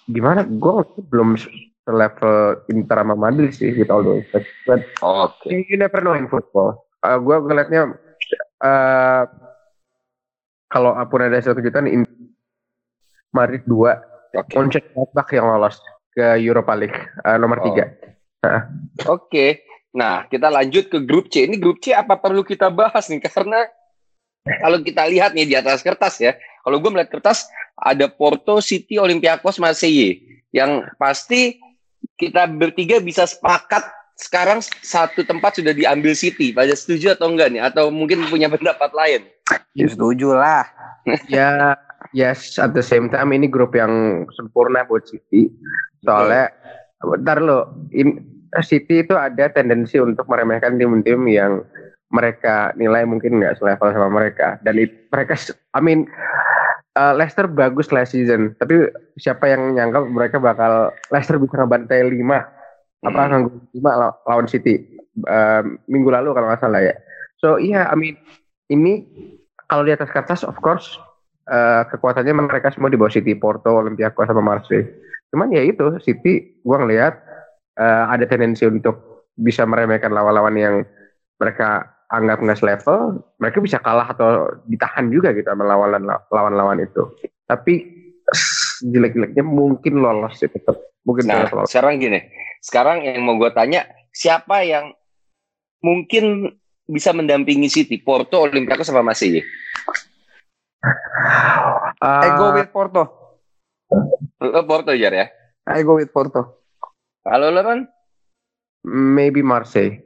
gimana 0.09 0.43
gue 0.45 0.75
belum 1.11 1.39
level 1.85 2.65
Inter 2.73 2.97
sama 2.97 3.13
Madrid 3.13 3.53
sih 3.53 3.73
with 3.77 3.93
all 3.93 4.01
the 4.01 4.21
respect. 4.21 4.49
But 4.65 4.81
oh, 5.05 5.29
okay. 5.29 5.65
you 5.69 5.77
never 5.77 6.01
know 6.01 6.17
in 6.17 6.25
football. 6.25 6.85
Uh, 7.05 7.21
gue 7.21 7.37
ngeliatnya 7.37 7.93
uh, 8.65 9.23
kalau 10.73 10.97
pun 11.05 11.21
ada 11.21 11.37
hasil 11.37 11.53
kejutan 11.53 11.85
in 11.85 12.01
Madrid 13.35 13.67
dua, 13.67 13.99
okay. 14.31 14.55
Mönchengladbach 14.55 15.29
yang 15.35 15.51
lolos 15.51 15.75
ke 16.15 16.39
Europa 16.39 16.73
League 16.79 16.95
uh, 17.27 17.35
nomor 17.35 17.59
oh. 17.59 17.63
tiga. 17.67 17.91
Uh. 18.39 18.47
Oke, 18.47 18.63
okay. 19.11 19.49
nah 19.91 20.23
kita 20.31 20.47
lanjut 20.47 20.87
ke 20.87 21.03
grup 21.03 21.27
C. 21.27 21.43
Ini 21.43 21.59
grup 21.59 21.83
C 21.83 21.91
apa 21.91 22.15
perlu 22.15 22.47
kita 22.47 22.71
bahas 22.71 23.11
nih? 23.11 23.19
Karena 23.19 23.67
kalau 24.45 24.79
kita 24.79 25.03
lihat 25.09 25.35
nih 25.35 25.45
di 25.49 25.55
atas 25.59 25.83
kertas 25.83 26.21
ya, 26.21 26.37
kalau 26.63 26.77
gue 26.77 26.89
melihat 26.93 27.17
kertas 27.17 27.49
ada 27.75 28.07
Porto, 28.07 28.63
City, 28.63 28.95
Olympiakos, 29.01 29.59
Marseille. 29.59 30.41
Yang 30.55 30.87
pasti 30.95 31.59
kita 32.15 32.47
bertiga 32.47 33.03
bisa 33.03 33.27
sepakat 33.27 33.83
sekarang 34.15 34.63
satu 34.63 35.27
tempat 35.27 35.59
sudah 35.59 35.75
diambil 35.75 36.15
City. 36.15 36.55
Pada 36.55 36.71
setuju 36.71 37.17
atau 37.17 37.27
enggak 37.27 37.51
nih? 37.51 37.61
Atau 37.65 37.91
mungkin 37.91 38.23
punya 38.31 38.47
pendapat 38.47 38.93
lain? 38.95 39.21
Ya 39.75 39.87
setuju 39.91 40.33
lah. 40.33 40.63
ya, 41.29 41.75
yes. 42.15 42.55
At 42.55 42.71
the 42.71 42.81
same 42.81 43.11
time 43.11 43.35
ini 43.35 43.51
grup 43.51 43.75
yang 43.75 44.25
sempurna 44.33 44.87
buat 44.87 45.03
City. 45.05 45.51
Soalnya, 46.07 46.49
bentar 47.03 47.43
lo, 47.43 47.75
in, 47.91 48.23
City 48.63 49.03
itu 49.03 49.13
ada 49.19 49.51
tendensi 49.51 49.99
untuk 49.99 50.23
meremehkan 50.31 50.79
tim-tim 50.79 51.27
yang 51.27 51.67
mereka 52.15 52.71
nilai 52.79 53.03
mungkin 53.03 53.43
nggak 53.43 53.59
selevel 53.59 53.91
sama 53.91 54.07
mereka. 54.07 54.55
Dan 54.63 54.79
it, 54.79 55.11
mereka, 55.11 55.35
I 55.75 55.83
mean, 55.83 56.07
uh, 56.95 57.13
Leicester 57.13 57.45
bagus 57.51 57.91
last 57.91 58.15
season, 58.15 58.55
tapi 58.57 58.87
siapa 59.19 59.51
yang 59.51 59.75
nyangka 59.75 60.07
mereka 60.07 60.37
bakal 60.39 60.95
Leicester 61.11 61.37
bisa 61.37 61.59
ngebantai 61.59 62.07
lima 62.07 62.47
apa 63.05 63.21
hmm. 63.21 63.29
nganggur 63.29 63.53
lima 63.75 63.91
lawan 64.25 64.47
City 64.49 64.81
uh, 65.29 65.61
minggu 65.85 66.09
lalu 66.09 66.33
kalau 66.33 66.47
nggak 66.49 66.63
salah 66.63 66.81
ya. 66.81 66.95
So 67.37 67.59
iya, 67.61 67.85
yeah, 67.85 67.91
I 67.91 67.95
mean 67.99 68.15
ini 68.71 69.05
kalau 69.69 69.85
di 69.85 69.93
atas 69.93 70.09
kertas 70.09 70.41
of 70.41 70.57
course 70.63 70.97
uh, 71.49 71.83
kekuatannya 71.89 72.33
mereka 72.45 72.73
semua 72.73 72.89
di 72.89 72.97
bawah 72.97 73.13
City, 73.13 73.33
Porto, 73.37 73.71
Olympiakos 73.73 74.29
sama 74.29 74.41
Marseille. 74.41 74.89
Cuman 75.33 75.53
ya 75.53 75.61
itu 75.65 75.97
City, 76.01 76.61
gua 76.61 76.83
ngelihat 76.83 77.13
uh, 77.79 78.11
ada 78.11 78.25
tendensi 78.25 78.65
untuk 78.65 79.25
bisa 79.35 79.67
meremehkan 79.67 80.13
lawan-lawan 80.13 80.55
yang 80.55 80.75
mereka 81.35 81.91
anggap 82.07 82.39
nggak 82.39 82.59
selevel, 82.61 83.19
mereka 83.41 83.57
bisa 83.59 83.77
kalah 83.81 84.07
atau 84.07 84.47
ditahan 84.69 85.09
juga 85.09 85.33
gitu 85.33 85.49
sama 85.49 85.65
lawan-lawan 86.31 86.79
itu. 86.79 87.03
Tapi 87.49 87.73
jelek-jeleknya 88.85 89.43
mungkin 89.45 89.99
lolos 89.99 90.37
sih 90.39 90.49
tetap. 90.49 90.77
Mungkin 91.05 91.29
nah, 91.29 91.45
lolos. 91.45 91.69
sekarang 91.69 92.01
gini, 92.01 92.25
sekarang 92.61 93.05
yang 93.05 93.21
mau 93.25 93.37
gue 93.37 93.51
tanya, 93.53 93.85
siapa 94.09 94.65
yang 94.65 94.93
mungkin 95.85 96.55
bisa 96.85 97.13
mendampingi 97.13 97.69
City, 97.69 98.01
Porto, 98.01 98.45
Olympiakos 98.45 98.89
sama 98.89 99.05
masih? 99.05 99.41
Uh, 101.99 102.21
I 102.21 102.29
go 102.37 102.53
with 102.53 102.69
Porto. 102.69 103.03
Lo 104.41 104.61
Porto 104.67 104.91
Jar 104.93 105.13
ya? 105.13 105.27
I 105.65 105.81
go 105.81 105.97
with 105.97 106.11
Porto. 106.13 106.61
Kalau 107.25 107.49
lo 107.49 107.61
kan? 107.65 107.89
Maybe 108.85 109.41
Marseille. 109.41 110.01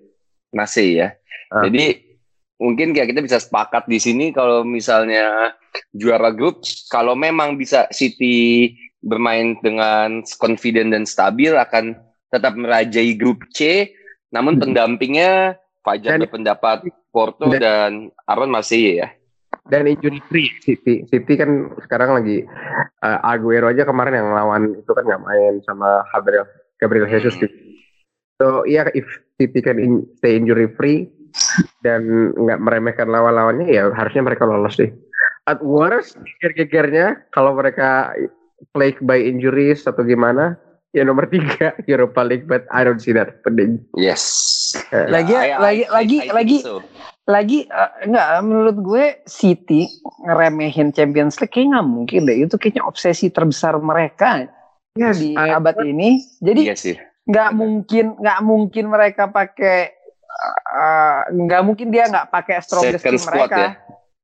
Masih 0.55 0.87
ya. 1.03 1.07
Uh. 1.51 1.67
Jadi 1.67 2.17
mungkin 2.59 2.91
kayak 2.95 3.11
kita 3.15 3.21
bisa 3.23 3.37
sepakat 3.39 3.87
di 3.87 3.99
sini 3.99 4.31
kalau 4.31 4.63
misalnya 4.63 5.55
juara 5.95 6.31
grup, 6.31 6.63
kalau 6.91 7.15
memang 7.15 7.59
bisa 7.59 7.87
City 7.91 8.75
bermain 8.99 9.55
dengan 9.63 10.23
confident 10.39 10.91
dan 10.91 11.07
stabil 11.07 11.55
akan 11.55 11.95
tetap 12.31 12.55
merajai 12.55 13.15
grup 13.15 13.43
C. 13.51 13.91
Namun 14.29 14.59
hmm. 14.59 14.63
pendampingnya 14.63 15.57
Fajar 15.79 16.19
berpendapat 16.19 16.91
Porto 17.09 17.49
dan, 17.49 17.59
dan 17.59 17.91
Aaron 18.27 18.51
masih 18.51 19.01
ya. 19.01 19.07
Dan 19.67 19.89
injury 19.91 20.23
free 20.31 20.49
City. 20.63 21.03
City 21.11 21.33
kan 21.35 21.75
sekarang 21.83 22.23
lagi 22.23 22.47
uh, 23.03 23.19
Aguero 23.27 23.67
aja 23.67 23.83
kemarin 23.83 24.15
yang 24.15 24.31
lawan 24.31 24.79
itu 24.79 24.91
kan 24.95 25.03
nggak 25.03 25.23
main 25.27 25.59
sama 25.67 26.05
Gabriel 26.15 26.47
Gabriel 26.79 27.07
Jesus. 27.11 27.35
Hmm. 27.35 27.51
So 28.39 28.63
iya 28.63 28.87
yeah, 28.87 29.03
if 29.03 29.07
City 29.35 29.59
can 29.59 29.77
in, 29.77 30.07
stay 30.23 30.39
injury 30.39 30.71
free 30.73 31.11
dan 31.85 32.33
nggak 32.35 32.59
meremehkan 32.63 33.11
lawan-lawannya 33.11 33.67
ya 33.67 33.91
harusnya 33.91 34.23
mereka 34.25 34.47
lolos 34.47 34.79
sih. 34.79 34.89
At 35.49 35.59
worst 35.65 36.17
geger-gegernya 36.39 37.29
kalau 37.33 37.57
mereka 37.57 38.13
plagued 38.75 39.01
by 39.03 39.17
injuries 39.17 39.87
atau 39.87 40.03
gimana 40.03 40.55
ya 40.93 41.05
nomor 41.05 41.29
tiga 41.29 41.73
Europa 41.91 42.21
League 42.25 42.45
but 42.49 42.65
I 42.73 42.85
don't 42.85 43.01
see 43.01 43.13
that 43.13 43.39
happening. 43.39 43.81
Yes. 43.97 44.23
Lagi 44.93 45.33
I, 45.33 45.57
lagi 45.57 45.83
I, 45.85 45.93
lagi 45.93 46.17
I, 46.25 46.33
lagi 46.33 46.57
so. 46.61 46.81
Lagi 47.29 47.69
uh, 47.69 47.93
enggak 48.01 48.27
menurut 48.41 48.77
gue 48.81 49.05
City 49.29 49.85
ngeremehin 50.25 50.89
Champions 50.89 51.37
League 51.37 51.53
kayaknya 51.53 51.77
nggak 51.77 51.89
mungkin 51.93 52.19
deh 52.25 52.37
itu 52.49 52.55
kayaknya 52.57 52.83
obsesi 52.89 53.29
terbesar 53.29 53.77
mereka 53.77 54.49
yes, 54.97 55.21
di 55.21 55.37
I, 55.37 55.53
abad 55.53 55.77
ini. 55.85 56.25
Jadi 56.41 56.61
iya 56.65 56.73
sih 56.73 56.97
nggak 57.29 57.49
mungkin 57.53 58.05
nggak 58.17 58.39
mungkin 58.41 58.85
mereka 58.89 59.29
pakai 59.29 59.93
uh, 60.73 61.29
nggak 61.29 61.61
mungkin 61.61 61.93
dia 61.93 62.09
nggak 62.09 62.33
pakai 62.33 62.57
strongest 62.65 63.05
Second 63.05 63.13
team 63.13 63.23
mereka. 63.29 63.57
Ya? 63.57 63.71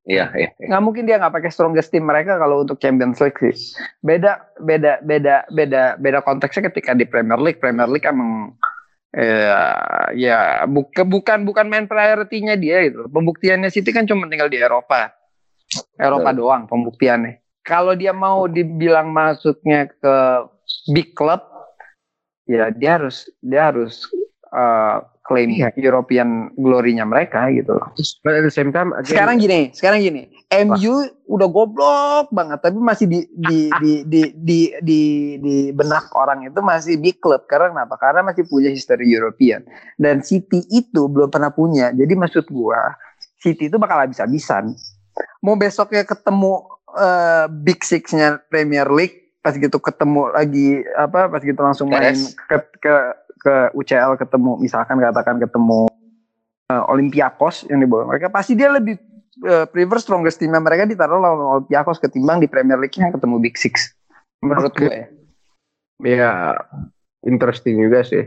Iya, 0.06 0.26
iya, 0.38 0.48
iya. 0.54 0.66
Nggak 0.70 0.82
mungkin 0.86 1.02
dia 1.06 1.16
nggak 1.18 1.34
pakai 1.34 1.50
strongest 1.50 1.90
team 1.90 2.06
mereka 2.06 2.38
kalau 2.38 2.62
untuk 2.62 2.78
Champions 2.78 3.18
League 3.18 3.38
sih. 3.42 3.54
Beda, 4.02 4.38
beda, 4.62 5.02
beda, 5.02 5.46
beda, 5.50 5.98
beda 5.98 6.18
konteksnya 6.22 6.70
ketika 6.70 6.94
di 6.94 7.06
Premier 7.10 7.38
League. 7.42 7.58
Premier 7.58 7.90
League 7.90 8.06
emang 8.06 8.54
Ya, 9.14 9.62
ya 10.12 10.38
buka, 10.68 11.06
bukan 11.06 11.46
bukan 11.48 11.66
main 11.70 11.86
priority-nya 11.88 12.58
dia 12.58 12.84
gitu. 12.84 13.08
Pembuktiannya 13.08 13.72
City 13.72 13.94
kan 13.94 14.04
cuma 14.04 14.28
tinggal 14.28 14.50
di 14.50 14.60
Eropa. 14.60 15.14
Eropa 15.96 16.30
Betul. 16.30 16.40
doang 16.42 16.62
pembuktiannya. 16.68 17.40
Kalau 17.66 17.98
dia 17.98 18.14
mau 18.14 18.46
dibilang 18.46 19.10
masuknya 19.10 19.90
ke 19.90 20.16
big 20.94 21.18
club, 21.18 21.42
ya 22.46 22.70
dia 22.70 23.00
harus 23.00 23.26
dia 23.42 23.74
harus 23.74 24.06
uh, 24.54 25.02
claim 25.26 25.50
Iya. 25.50 25.74
European 25.76 26.54
glory-nya 26.54 27.02
mereka 27.02 27.50
gitu. 27.50 27.76
But 28.22 28.40
at 28.40 28.44
the 28.46 28.54
same 28.54 28.70
time, 28.70 28.94
again, 28.94 29.10
Sekarang 29.10 29.36
gini, 29.42 29.60
sekarang 29.74 30.00
gini. 30.00 30.22
MU 30.46 30.94
udah 31.26 31.48
goblok 31.50 32.30
banget 32.30 32.62
tapi 32.62 32.78
masih 32.78 33.10
di 33.10 33.26
di 33.34 33.66
di 33.82 33.92
di 34.06 34.22
di 34.38 34.60
di, 34.78 35.00
di 35.42 35.56
benak 35.74 36.14
orang 36.14 36.46
itu 36.46 36.62
masih 36.62 36.94
big 37.02 37.18
club 37.18 37.42
karena 37.50 37.74
kenapa? 37.74 37.98
Karena 37.98 38.22
masih 38.22 38.46
punya 38.46 38.70
history 38.70 39.10
European 39.10 39.66
dan 39.98 40.22
City 40.22 40.62
itu 40.70 41.10
belum 41.10 41.34
pernah 41.34 41.50
punya. 41.50 41.90
Jadi 41.90 42.14
maksud 42.14 42.46
gua 42.54 42.94
City 43.42 43.66
itu 43.66 43.76
bakal 43.76 44.06
habis-habisan. 44.06 44.70
Mau 45.42 45.58
besoknya 45.58 46.06
ketemu 46.06 46.62
eh, 46.94 47.46
Big 47.50 47.82
Six-nya 47.82 48.38
Premier 48.46 48.86
League 48.86 49.26
pas 49.46 49.54
gitu 49.54 49.78
ketemu 49.78 50.34
lagi 50.34 50.82
apa 50.98 51.30
pas 51.30 51.38
gitu 51.38 51.62
langsung 51.62 51.86
main 51.86 52.18
ke 52.50 52.58
ke 52.82 52.94
ke 53.46 53.56
UCL 53.78 54.18
ketemu 54.18 54.58
misalkan 54.58 54.98
katakan 54.98 55.38
ketemu 55.38 55.86
eh, 56.74 56.82
Olympiakos 56.90 57.70
yang 57.70 57.78
dibawa 57.78 58.10
mereka 58.10 58.26
pasti 58.26 58.58
dia 58.58 58.74
lebih 58.74 58.98
eh, 59.46 59.66
prefer 59.70 60.02
strongest 60.02 60.42
teamnya 60.42 60.58
mereka 60.58 60.82
ditaruh 60.82 61.22
lawan 61.22 61.62
Olympiakos 61.62 62.02
ketimbang 62.02 62.42
di 62.42 62.50
Premier 62.50 62.82
League-nya 62.82 63.14
ketemu 63.14 63.38
Big 63.38 63.54
Six 63.54 63.94
menurut 64.42 64.74
Oke. 64.74 64.82
gue 64.82 64.98
ya. 66.02 66.58
interesting 67.26 67.80
juga 67.80 68.04
sih. 68.04 68.26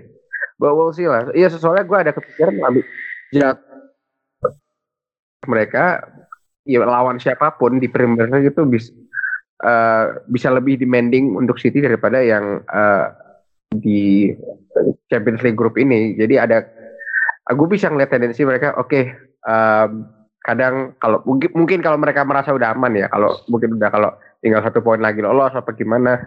But 0.59 0.75
we'll 0.75 0.91
see 0.91 1.07
lah. 1.07 1.31
Iya 1.31 1.53
soalnya 1.55 1.87
gue 1.87 1.97
ada 2.01 2.11
kepikiran 2.11 2.55
ambil 2.59 2.83
jat 3.31 3.57
mereka 5.47 6.03
ya 6.67 6.83
lawan 6.83 7.21
siapa 7.21 7.55
pun 7.55 7.79
di 7.79 7.87
Premier 7.87 8.27
League 8.27 8.51
itu 8.51 8.65
bisa 8.67 8.91
bisa 10.27 10.47
lebih 10.51 10.79
demanding 10.79 11.35
untuk 11.35 11.59
City 11.59 11.83
daripada 11.83 12.23
yang 12.23 12.63
eh, 12.63 13.05
di 13.75 14.33
Champions 15.09 15.41
League 15.41 15.57
group 15.57 15.75
ini. 15.75 16.15
Jadi 16.15 16.37
ada 16.37 16.63
gue 17.49 17.67
bisa 17.69 17.89
ngeliat 17.89 18.13
tendensi 18.13 18.45
mereka 18.45 18.77
oke 18.77 19.01
em, 19.45 19.91
kadang 20.45 20.93
kalau 21.01 21.19
mungkin 21.25 21.49
mungkin 21.57 21.79
kalau 21.81 21.97
mereka 21.97 22.23
merasa 22.23 22.53
udah 22.53 22.77
aman 22.77 22.95
ya 22.95 23.07
kalau 23.09 23.41
mungkin 23.49 23.75
udah 23.75 23.89
kalau 23.89 24.11
tinggal 24.39 24.63
satu 24.63 24.79
poin 24.79 25.01
lagi 25.01 25.19
lolos 25.19 25.51
apa 25.51 25.75
gimana 25.75 26.21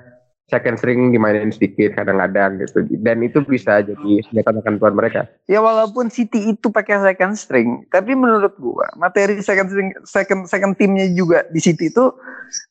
second 0.51 0.77
string 0.77 1.15
dimainin 1.15 1.49
sedikit 1.49 1.97
kadang-kadang 1.97 2.61
gitu 2.61 2.85
dan 3.01 3.25
itu 3.25 3.41
bisa 3.41 3.81
jadi 3.81 4.11
senjata 4.29 4.53
makan 4.53 4.77
tuan 4.77 4.93
mereka 4.93 5.25
Ya 5.49 5.65
walaupun 5.65 6.13
City 6.13 6.53
itu 6.53 6.69
pakai 6.69 7.01
second 7.01 7.35
string, 7.41 7.89
tapi 7.89 8.13
menurut 8.13 8.53
gua 8.61 8.93
materi 9.01 9.41
second 9.41 9.73
string 9.73 9.91
second 10.05 10.45
second 10.45 10.77
timnya 10.77 11.09
juga 11.09 11.49
di 11.49 11.61
City 11.63 11.89
itu 11.89 12.13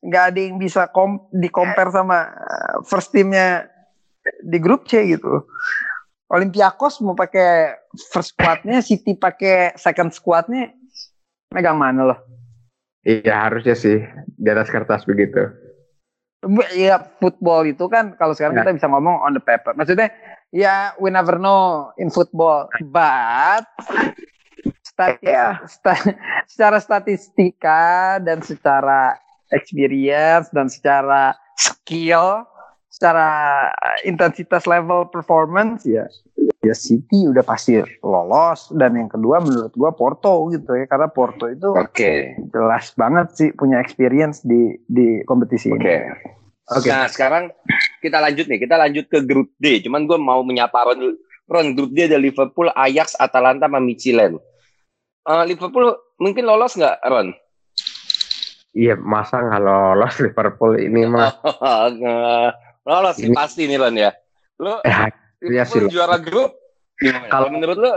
nggak 0.05 0.23
ada 0.35 0.39
yang 0.39 0.61
bisa 0.61 0.85
kom 0.93 1.25
di 1.33 1.49
compare 1.49 1.89
sama 1.89 2.29
uh, 2.29 2.75
first 2.85 3.09
timnya 3.09 3.65
di 4.45 4.61
grup 4.61 4.85
C 4.85 5.17
gitu. 5.17 5.49
Olympiakos 6.31 7.03
mau 7.03 7.11
pakai 7.11 7.75
first 8.07 8.31
squadnya, 8.33 8.79
City 8.79 9.19
pakai 9.19 9.75
second 9.75 10.15
squadnya, 10.15 10.71
megang 11.51 11.75
mana 11.75 12.07
loh? 12.07 12.19
iya 13.01 13.49
harusnya 13.49 13.73
sih 13.73 13.97
di 14.37 14.45
atas 14.45 14.69
kertas 14.69 15.03
begitu 15.03 15.49
Ya 16.73 17.01
football 17.17 17.65
itu 17.65 17.85
kan 17.85 18.13
kalau 18.13 18.33
sekarang 18.33 18.57
Ya. 18.57 18.61
kita 18.61 18.73
bisa 18.73 18.87
ngomong 18.89 19.21
on 19.21 19.33
the 19.33 19.41
paper. 19.41 19.73
Maksudnya 19.73 20.09
ya 20.49 20.93
we 20.97 21.09
never 21.09 21.37
know 21.37 21.93
in 21.97 22.09
football, 22.09 22.65
but 22.89 23.61
stat- 24.81 25.21
Ya. 25.21 25.61
sta- 25.69 26.01
secara 26.45 26.77
statistika 26.77 28.17
dan 28.17 28.41
secara 28.41 29.17
experience 29.53 30.49
dan 30.49 30.65
secara 30.65 31.37
skill, 31.57 32.41
secara 33.01 33.33
intensitas 34.05 34.69
level 34.69 35.09
performance 35.09 35.89
ya 35.89 36.05
ya 36.61 36.75
City 36.77 37.25
udah 37.25 37.41
pasti 37.41 37.81
lolos 38.05 38.69
dan 38.77 38.93
yang 38.93 39.09
kedua 39.09 39.41
menurut 39.41 39.73
gua 39.73 39.89
Porto 39.89 40.45
gitu 40.53 40.77
ya 40.77 40.85
karena 40.85 41.09
Porto 41.09 41.49
itu 41.49 41.73
Oke. 41.73 42.37
jelas 42.53 42.93
banget 42.93 43.33
sih 43.33 43.49
punya 43.57 43.81
experience 43.81 44.45
di 44.45 44.77
di 44.85 45.25
kompetisi 45.25 45.73
Oke. 45.73 45.81
ini. 45.81 46.29
Oke. 46.69 46.93
Nah 46.93 47.09
sekarang 47.09 47.49
kita 48.05 48.21
lanjut 48.21 48.45
nih, 48.45 48.61
kita 48.61 48.77
lanjut 48.77 49.09
ke 49.09 49.25
grup 49.25 49.49
D. 49.57 49.81
Cuman 49.81 50.05
gue 50.05 50.21
mau 50.21 50.45
menyapa 50.45 50.85
Ron. 50.85 51.17
Ron, 51.49 51.73
grup 51.73 51.91
D 51.91 52.05
ada 52.05 52.21
Liverpool, 52.21 52.69
Ajax, 52.77 53.17
Atalanta, 53.19 53.67
sama 53.67 53.81
Michelin. 53.83 54.39
Eh, 55.27 55.43
Liverpool 55.49 55.97
mungkin 56.15 56.45
lolos 56.47 56.77
nggak, 56.77 57.01
Ron? 57.09 57.33
iya 58.71 58.95
masa 58.95 59.43
nggak 59.43 59.63
lolos 59.67 60.15
Liverpool 60.23 60.79
ini 60.79 61.03
mah. 61.03 61.27
lolos 62.83 63.15
sih 63.15 63.27
Ini- 63.27 63.35
pasti 63.35 63.61
nih 63.65 63.77
Ron 63.77 63.95
ya. 63.95 64.11
Lo 64.57 64.81
eh, 64.85 65.09
Iya 65.41 65.63
sih, 65.63 65.85
juara 65.87 66.17
grup. 66.17 66.53
Gimana? 66.95 67.25
Kalau- 67.25 67.29
Kalau 67.29 67.47
menurut 67.49 67.77
lo, 67.77 67.91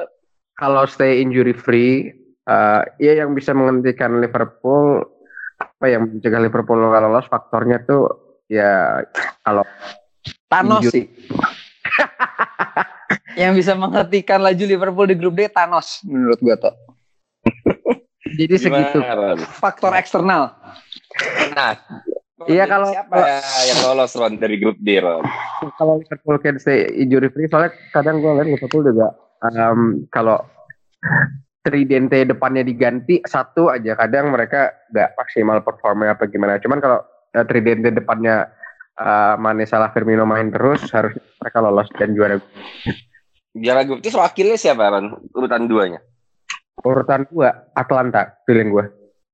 kalau 0.55 0.83
stay 0.85 1.18
injury 1.18 1.53
free 1.53 2.12
eh 2.42 2.83
ya 2.99 3.12
yang 3.16 3.33
bisa 3.33 3.51
menghentikan 3.51 4.18
Liverpool 4.18 5.01
apa 5.57 5.87
yang 5.87 6.05
mencegah 6.07 6.38
Liverpool 6.38 6.77
nggak 6.79 7.03
lolos 7.03 7.25
faktornya 7.25 7.81
tuh 7.81 8.05
ya 8.47 9.01
kalau 9.40 9.64
Thanos 10.47 10.81
Injur- 10.81 10.92
sih. 10.92 11.05
yang 13.40 13.53
bisa 13.53 13.75
menghentikan 13.75 14.38
laju 14.38 14.61
Liverpool 14.62 15.07
di 15.07 15.16
grup 15.16 15.35
D 15.35 15.49
Thanos 15.49 16.05
menurut 16.05 16.38
gua 16.38 16.57
tuh. 16.59 16.75
Jadi 18.38 18.55
gimana, 18.57 18.88
segitu 18.88 18.99
Ron? 19.01 19.38
faktor 19.53 19.92
eksternal. 19.94 20.42
Nah, 21.51 21.77
Iya, 22.46 22.64
kalau- 22.64 22.90
siapa 22.90 23.16
ya 23.16 23.38
yang 23.68 23.80
lolos 23.85 24.12
Ron 24.14 24.35
dari 24.37 24.57
grup 24.57 24.76
D, 24.78 24.98
Ron? 24.98 25.24
kalau 25.76 25.96
Liverpool 25.96 26.37
can 26.38 26.57
stay 26.57 26.85
injury 26.94 27.28
free 27.28 27.48
soalnya 27.48 27.72
kadang 27.90 28.18
gue 28.18 28.33
lihat 28.33 28.48
Liverpool 28.50 28.85
juga 28.85 29.16
em, 29.42 30.04
kalau 30.09 30.37
Tridente 31.61 32.20
depannya 32.22 32.61
diganti 32.61 33.24
satu 33.24 33.72
aja 33.72 33.96
kadang 33.96 34.28
mereka 34.28 34.85
nggak 34.92 35.16
maksimal 35.16 35.64
performnya 35.64 36.12
apa 36.12 36.28
gimana 36.28 36.61
cuman 36.61 36.76
kalau 36.76 37.00
eh, 37.33 37.44
Tridente 37.44 37.88
depannya 37.88 38.44
eh, 38.94 39.35
Mane 39.37 39.64
Salah 39.64 39.88
Firmino 39.88 40.28
main 40.28 40.52
terus 40.52 40.85
harus 40.92 41.16
mereka 41.40 41.59
lolos 41.61 41.88
dan 41.96 42.12
juara 42.12 42.37
Juara 43.54 43.87
grup 43.87 44.02
itu 44.02 44.11
wakilnya 44.12 44.59
siapa, 44.59 44.90
Ron? 44.90 45.14
Urutan 45.30 45.64
duanya. 45.64 46.02
urutan 46.83 47.22
dua 47.30 47.70
Atlanta 47.72 48.35
feeling 48.44 48.68
gue 48.68 48.85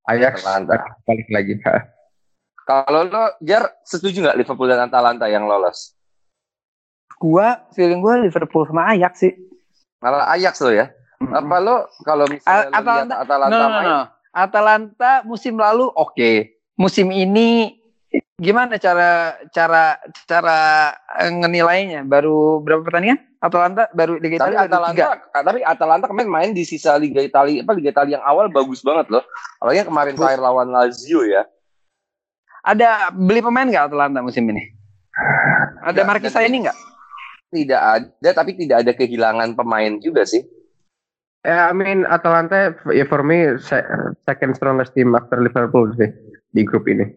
Ajax 0.07 0.45
Atlanta. 0.45 0.77
balik 1.03 1.27
lagi 1.33 1.57
Kalau 2.71 3.03
lo, 3.03 3.35
Jar, 3.43 3.67
setuju 3.83 4.23
nggak 4.23 4.39
Liverpool 4.39 4.71
dan 4.71 4.87
Atalanta 4.87 5.27
yang 5.27 5.43
lolos? 5.51 5.99
Gua 7.19 7.67
feeling 7.75 7.99
gua 7.99 8.23
Liverpool 8.23 8.63
sama 8.71 8.95
Ajax 8.95 9.27
sih. 9.27 9.35
Malah 9.99 10.31
Ajax 10.31 10.63
lo 10.63 10.71
ya? 10.71 10.87
Apa 11.19 11.59
lo 11.59 11.91
kalau 12.07 12.31
misalnya 12.31 12.71
A- 12.71 12.79
Atalanta, 12.79 13.15
Atalanta 13.21 13.59
no, 13.59 13.67
no, 13.67 13.81
no. 13.83 14.01
Atalanta 14.31 15.11
musim 15.27 15.59
lalu 15.59 15.91
oke. 15.99 16.63
Musim 16.79 17.11
ini 17.11 17.75
gimana 18.39 18.79
cara 18.79 19.37
cara 19.51 19.99
cara 20.25 20.59
eh, 21.19 21.29
ngenilainya? 21.29 22.07
Baru 22.07 22.63
berapa 22.63 22.87
pertandingan? 22.87 23.19
Atalanta 23.43 23.91
baru 23.93 24.17
Liga 24.17 24.41
tapi 24.41 24.55
Italia 24.55 24.69
baru. 24.71 24.85
Atalanta, 24.87 25.09
tapi 25.43 25.59
Atalanta 25.67 26.07
kemarin 26.07 26.31
main 26.31 26.51
di 26.55 26.65
sisa 26.65 26.95
Liga 26.97 27.19
Italia, 27.21 27.67
apa 27.67 27.73
Liga 27.75 27.91
Italia 27.93 28.21
yang 28.21 28.25
awal 28.25 28.47
bagus 28.49 28.81
banget 28.81 29.11
loh. 29.11 29.25
Yang 29.69 29.91
kemarin 29.91 30.13
terakhir 30.17 30.41
lawan 30.41 30.69
Lazio 30.73 31.25
ya, 31.25 31.45
Ada 32.61 33.11
beli 33.13 33.41
pemain 33.41 33.65
nggak 33.65 33.93
Atalanta 33.93 34.21
musim 34.21 34.45
ini? 34.53 34.63
Ada 35.81 36.05
dan- 36.05 36.49
ini 36.49 36.59
nggak? 36.69 36.79
tidak 37.51 37.83
ada, 37.83 38.31
tapi 38.31 38.55
tidak 38.55 38.87
ada 38.87 38.93
kehilangan 38.95 39.59
pemain 39.59 39.99
juga 39.99 40.23
sih. 40.23 40.47
ya 41.43 41.73
I 41.73 41.75
mean 41.75 42.05
Atalanta 42.07 42.77
ya 42.93 43.05
for 43.09 43.25
me 43.25 43.57
se- 43.59 43.89
second 44.29 44.55
strongest 44.55 44.93
team 44.93 45.17
after 45.17 45.41
Liverpool 45.41 45.89
sih 45.97 46.13
di 46.53 46.63
grup 46.69 46.85
ini 46.85 47.09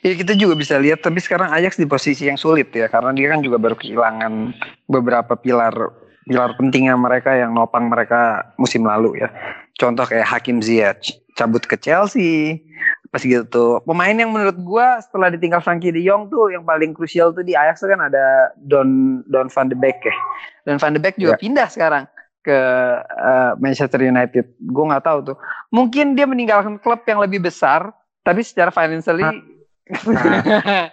Ya 0.00 0.16
kita 0.16 0.32
juga 0.32 0.56
bisa 0.56 0.80
lihat 0.80 1.04
tapi 1.04 1.20
sekarang 1.20 1.52
Ajax 1.52 1.76
di 1.76 1.84
posisi 1.84 2.24
yang 2.24 2.40
sulit 2.40 2.72
ya 2.72 2.88
karena 2.88 3.12
dia 3.12 3.36
kan 3.36 3.44
juga 3.44 3.60
baru 3.60 3.76
kehilangan 3.76 4.56
beberapa 4.88 5.36
pilar 5.36 5.76
pilar 6.24 6.56
pentingnya 6.56 6.96
mereka 6.96 7.36
yang 7.36 7.52
nopang 7.52 7.92
mereka 7.92 8.50
musim 8.56 8.88
lalu 8.88 9.20
ya. 9.20 9.28
Contoh 9.76 10.08
kayak 10.08 10.24
Hakim 10.24 10.64
Ziyech 10.64 11.20
cabut 11.40 11.64
ke 11.64 11.80
Chelsea 11.80 12.60
pas 13.10 13.18
gitu. 13.24 13.82
Pemain 13.82 14.14
yang 14.14 14.30
menurut 14.30 14.54
gua 14.60 15.00
setelah 15.02 15.34
ditinggal 15.34 15.58
Frankie 15.64 15.90
De 15.90 15.98
Jong 16.04 16.30
tuh 16.30 16.52
yang 16.52 16.62
paling 16.62 16.94
krusial 16.94 17.34
tuh 17.34 17.42
di 17.42 17.58
Ajax 17.58 17.82
tuh 17.82 17.90
kan 17.90 18.06
ada 18.06 18.54
Don 18.60 19.20
Don 19.26 19.48
van 19.48 19.72
de 19.72 19.74
Beek 19.74 19.98
ya. 20.04 20.14
Don 20.68 20.78
van 20.78 20.94
de 20.94 21.02
Beek 21.02 21.18
juga 21.18 21.34
pindah 21.40 21.66
sekarang 21.66 22.06
ke 22.44 22.54
eh, 23.02 23.52
Manchester 23.58 23.98
United. 24.04 24.54
Gue 24.62 24.84
nggak 24.86 25.02
tahu 25.02 25.18
tuh. 25.32 25.36
Mungkin 25.74 26.14
dia 26.14 26.28
meninggalkan 26.28 26.78
klub 26.78 27.02
yang 27.08 27.18
lebih 27.18 27.42
besar 27.42 27.90
tapi 28.22 28.44
secara 28.44 28.70
financially 28.70 29.26
Ah. 29.26 29.34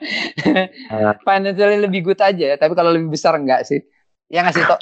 Financially 1.27 1.85
lebih 1.85 2.01
good 2.01 2.17
aja, 2.17 2.57
tapi 2.57 2.73
kalau 2.73 2.89
lebih 2.89 3.13
besar 3.13 3.37
enggak 3.37 3.61
sih? 3.61 3.77
Ya 4.25 4.41
nggak 4.41 4.57
sih 4.57 4.65
Tok? 4.65 4.81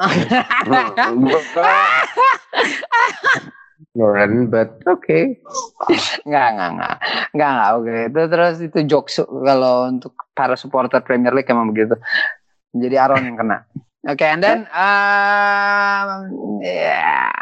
Ignorant, 3.90 4.54
but 4.54 4.78
okay. 4.86 5.42
Enggak, 6.26 6.46
enggak, 6.54 6.68
enggak. 6.78 6.94
Enggak, 7.34 7.50
enggak, 7.50 7.70
oke. 7.74 7.94
Itu 8.06 8.20
terus 8.30 8.56
itu 8.62 8.78
jokes 8.86 9.16
kalau 9.26 9.90
untuk 9.90 10.14
para 10.30 10.54
supporter 10.54 11.02
Premier 11.02 11.34
League 11.34 11.50
emang 11.50 11.74
begitu. 11.74 11.98
Jadi 12.70 12.94
Aaron 12.94 13.26
yang 13.26 13.34
kena. 13.34 13.66
Oke, 14.06 14.22
okay, 14.22 14.30
and 14.30 14.46
then 14.46 14.62
um, 14.78 16.30
yeah. 16.62 17.34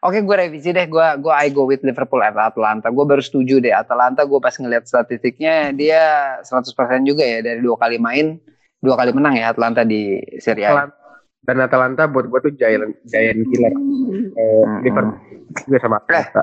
Oke, 0.00 0.16
okay, 0.16 0.20
gue 0.24 0.36
revisi 0.48 0.72
deh. 0.72 0.88
Gue 0.88 1.04
gue 1.20 1.34
I 1.36 1.52
go 1.52 1.68
with 1.68 1.84
Liverpool 1.84 2.24
at 2.24 2.40
Atlanta. 2.40 2.88
Gue 2.88 3.04
baru 3.04 3.20
setuju 3.20 3.60
deh 3.60 3.76
Atlanta. 3.76 4.24
Gue 4.24 4.40
pas 4.40 4.56
ngeliat 4.56 4.88
statistiknya 4.88 5.76
dia 5.76 6.40
100% 6.40 6.72
juga 7.04 7.22
ya 7.22 7.44
dari 7.44 7.60
dua 7.60 7.76
kali 7.76 8.00
main, 8.00 8.40
dua 8.80 8.96
kali 8.96 9.12
menang 9.12 9.36
ya 9.36 9.52
Atlanta 9.52 9.84
di 9.84 10.16
Serie 10.40 10.72
A. 10.72 10.88
Dan 11.44 11.60
Atalanta 11.60 12.08
buat 12.08 12.32
gue 12.32 12.40
tuh 12.48 12.52
giant 12.56 12.96
giant 13.04 13.44
killer. 13.52 13.74
Eh, 14.40 14.64
Liverpool 14.88 15.31
juga 15.66 15.78
sama 15.80 15.96
Atlanta. 16.00 16.42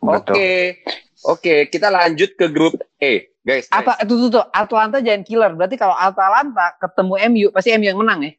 Oke, 0.00 0.82
oke. 1.24 1.54
Kita 1.68 1.88
lanjut 1.88 2.30
ke 2.36 2.46
grup 2.48 2.74
E, 3.00 3.36
guys. 3.44 3.68
Apa 3.72 4.00
itu 4.02 4.14
tuh, 4.26 4.40
tuh 4.40 4.44
Atlanta 4.52 4.98
giant 5.00 5.24
killer. 5.24 5.52
Berarti 5.54 5.76
kalau 5.76 5.96
Atalanta 5.96 6.76
ketemu 6.80 7.14
MU 7.30 7.46
pasti 7.52 7.72
MU 7.76 7.86
yang 7.86 8.00
menang 8.00 8.20
ya? 8.24 8.32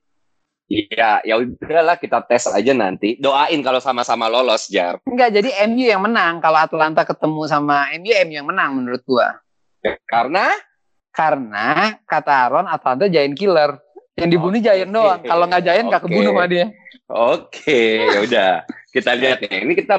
Iya, 0.72 1.12
ya 1.28 1.36
udahlah 1.36 2.00
kita 2.00 2.24
tes 2.24 2.48
aja 2.48 2.72
nanti. 2.72 3.20
Doain 3.20 3.60
kalau 3.60 3.84
sama-sama 3.84 4.32
lolos, 4.32 4.72
Jar. 4.72 5.04
Enggak, 5.04 5.36
jadi 5.36 5.68
MU 5.68 5.84
yang 5.84 6.00
menang. 6.00 6.40
Kalau 6.40 6.64
Atlanta 6.64 7.04
ketemu 7.04 7.44
sama 7.44 7.92
MU, 8.00 8.08
MU 8.08 8.36
yang 8.40 8.48
menang 8.48 8.80
menurut 8.80 9.04
gua. 9.04 9.36
Ya, 9.84 10.00
karena? 10.08 10.48
Karena 11.12 12.00
kata 12.08 12.48
Aaron, 12.48 12.72
Atlanta 12.72 13.12
giant 13.12 13.36
killer. 13.36 13.76
Yang 14.16 14.30
dibunuh 14.40 14.60
okay. 14.64 14.68
giant 14.72 14.92
doang. 14.96 15.20
Kalau 15.28 15.44
nggak 15.52 15.64
giant 15.68 15.88
nggak 15.92 16.04
okay. 16.08 16.12
kebunuh 16.16 16.32
sama 16.32 16.46
dia. 16.48 16.66
Oke, 17.12 17.82
ya 18.08 18.20
udah. 18.24 18.54
Kita 18.92 19.16
lihat 19.16 19.40
ya. 19.48 19.64
Ini 19.64 19.74
kita 19.74 19.96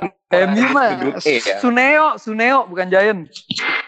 MU 0.53 0.65
mah 0.69 1.01
grup 1.01 1.17
E 1.25 1.41
ya. 1.41 1.57
Suneo, 1.65 2.21
Suneo 2.21 2.69
bukan 2.69 2.93
giant. 2.93 3.25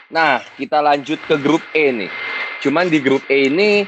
Nah, 0.09 0.40
kita 0.57 0.81
lanjut 0.81 1.21
ke 1.29 1.37
grup 1.37 1.61
E 1.77 1.93
nih. 1.93 2.11
Cuman 2.64 2.88
di 2.88 3.05
grup 3.05 3.21
E 3.29 3.53
ini 3.53 3.85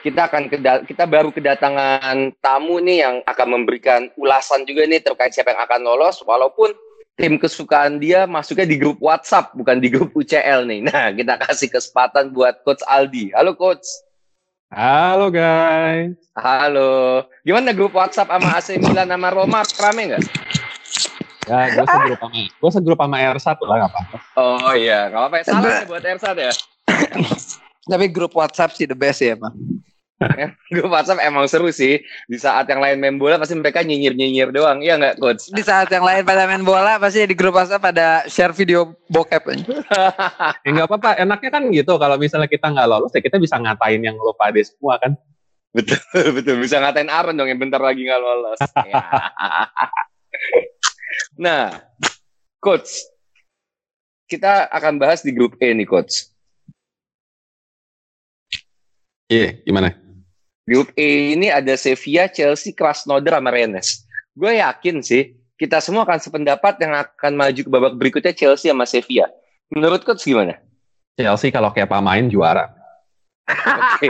kita 0.00 0.26
akan 0.32 0.48
kita 0.88 1.04
baru 1.04 1.30
kedatangan 1.30 2.32
tamu 2.40 2.80
nih 2.80 3.04
yang 3.04 3.14
akan 3.28 3.60
memberikan 3.60 4.08
ulasan 4.16 4.64
juga 4.64 4.88
nih 4.88 5.04
terkait 5.04 5.30
siapa 5.30 5.54
yang 5.54 5.62
akan 5.62 5.80
lolos 5.84 6.24
walaupun 6.26 6.74
tim 7.14 7.36
kesukaan 7.36 8.00
dia 8.00 8.24
masuknya 8.24 8.64
di 8.64 8.80
grup 8.80 8.98
WhatsApp 8.98 9.52
bukan 9.52 9.78
di 9.78 9.92
grup 9.92 10.10
UCL 10.16 10.64
nih. 10.64 10.80
Nah, 10.88 11.12
kita 11.12 11.36
kasih 11.44 11.68
kesempatan 11.68 12.32
buat 12.32 12.64
coach 12.64 12.80
Aldi. 12.88 13.36
Halo 13.36 13.52
coach. 13.52 13.84
Halo 14.72 15.28
guys. 15.28 16.16
Halo. 16.32 17.28
Gimana 17.44 17.76
grup 17.76 17.92
WhatsApp 17.92 18.32
sama 18.32 18.56
AC 18.56 18.80
Milan 18.80 19.04
sama 19.04 19.28
Roma 19.28 19.60
rame 19.68 20.02
nggak? 20.08 20.24
Ya, 21.44 21.76
gue 21.76 21.84
segrup 21.84 22.16
sama 22.16 22.40
gue 22.48 22.70
segrup 22.72 22.96
sama 22.96 23.16
R1 23.20 23.58
lah 23.68 23.76
nggak 23.84 23.92
apa-apa. 23.92 24.16
Oh 24.40 24.72
iya, 24.72 25.12
nggak 25.12 25.20
apa-apa. 25.28 25.44
Salah 25.44 25.72
ya 25.76 25.84
buat 25.84 26.00
R1 26.00 26.24
ya. 26.40 26.52
Tapi 27.84 28.06
grup 28.08 28.32
WhatsApp 28.32 28.72
sih 28.72 28.88
the 28.88 28.96
best 28.96 29.20
ya, 29.20 29.36
Bang. 29.36 29.52
Grup 30.72 30.90
WhatsApp 30.92 31.22
emang 31.24 31.44
seru 31.50 31.68
sih. 31.72 32.02
Di 32.28 32.38
saat 32.38 32.68
yang 32.68 32.80
lain 32.82 32.98
main 32.98 33.16
bola 33.16 33.38
pasti 33.38 33.58
mereka 33.58 33.82
nyinyir-nyinyir 33.82 34.54
doang. 34.54 34.80
Iya 34.80 34.98
nggak, 34.98 35.14
Coach? 35.18 35.50
Di 35.50 35.62
saat 35.64 35.90
yang 35.90 36.06
lain 36.06 36.22
pada 36.22 36.46
main 36.46 36.62
bola 36.62 36.98
pasti 36.98 37.24
di 37.26 37.34
grup 37.34 37.58
WhatsApp 37.58 37.82
pada 37.82 38.26
share 38.28 38.54
video 38.54 38.94
bokep. 39.10 39.42
ya 40.64 40.68
nggak 40.70 40.88
apa-apa. 40.88 41.18
Enaknya 41.20 41.50
kan 41.50 41.62
gitu. 41.70 41.94
Kalau 41.98 42.16
misalnya 42.16 42.48
kita 42.48 42.70
nggak 42.70 42.88
lolos, 42.88 43.12
ya 43.14 43.20
kita 43.20 43.36
bisa 43.42 43.58
ngatain 43.58 44.00
yang 44.02 44.16
lo 44.18 44.34
pade 44.34 44.62
semua 44.62 44.98
kan. 45.02 45.14
Betul, 45.72 46.00
betul. 46.36 46.60
Bisa 46.60 46.78
ngatain 46.78 47.08
Aaron 47.08 47.36
dong 47.36 47.48
yang 47.48 47.60
bentar 47.60 47.80
lagi 47.80 48.04
nggak 48.04 48.20
lolos. 48.20 48.60
ya. 48.92 49.04
nah, 51.40 51.64
Coach. 52.60 53.08
Kita 54.28 54.68
akan 54.72 54.96
bahas 54.96 55.20
di 55.20 55.32
grup 55.36 55.60
E 55.60 55.76
nih, 55.76 55.84
Coach. 55.84 56.32
Iya, 59.28 59.40
yeah, 59.40 59.52
gimana? 59.64 60.01
Grup 60.62 60.94
E 60.94 61.34
ini 61.34 61.50
ada 61.50 61.74
Sevilla, 61.74 62.30
Chelsea, 62.30 62.70
Krasnodar, 62.70 63.42
sama 63.42 63.50
Rennes. 63.50 64.06
Gue 64.32 64.62
yakin 64.62 65.02
sih 65.02 65.34
kita 65.58 65.82
semua 65.82 66.06
akan 66.06 66.18
sependapat 66.18 66.78
yang 66.82 66.94
akan 66.94 67.32
maju 67.38 67.60
ke 67.62 67.70
babak 67.70 67.94
berikutnya 67.98 68.34
Chelsea 68.34 68.70
sama 68.70 68.86
Sevilla. 68.86 69.26
Menurut 69.74 70.02
coach 70.06 70.26
gimana? 70.26 70.58
Chelsea 71.18 71.50
kalau 71.50 71.70
kayak 71.70 71.90
main 72.02 72.26
juara. 72.30 72.70
Oke. 73.46 74.08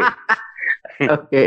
Oke. 1.20 1.44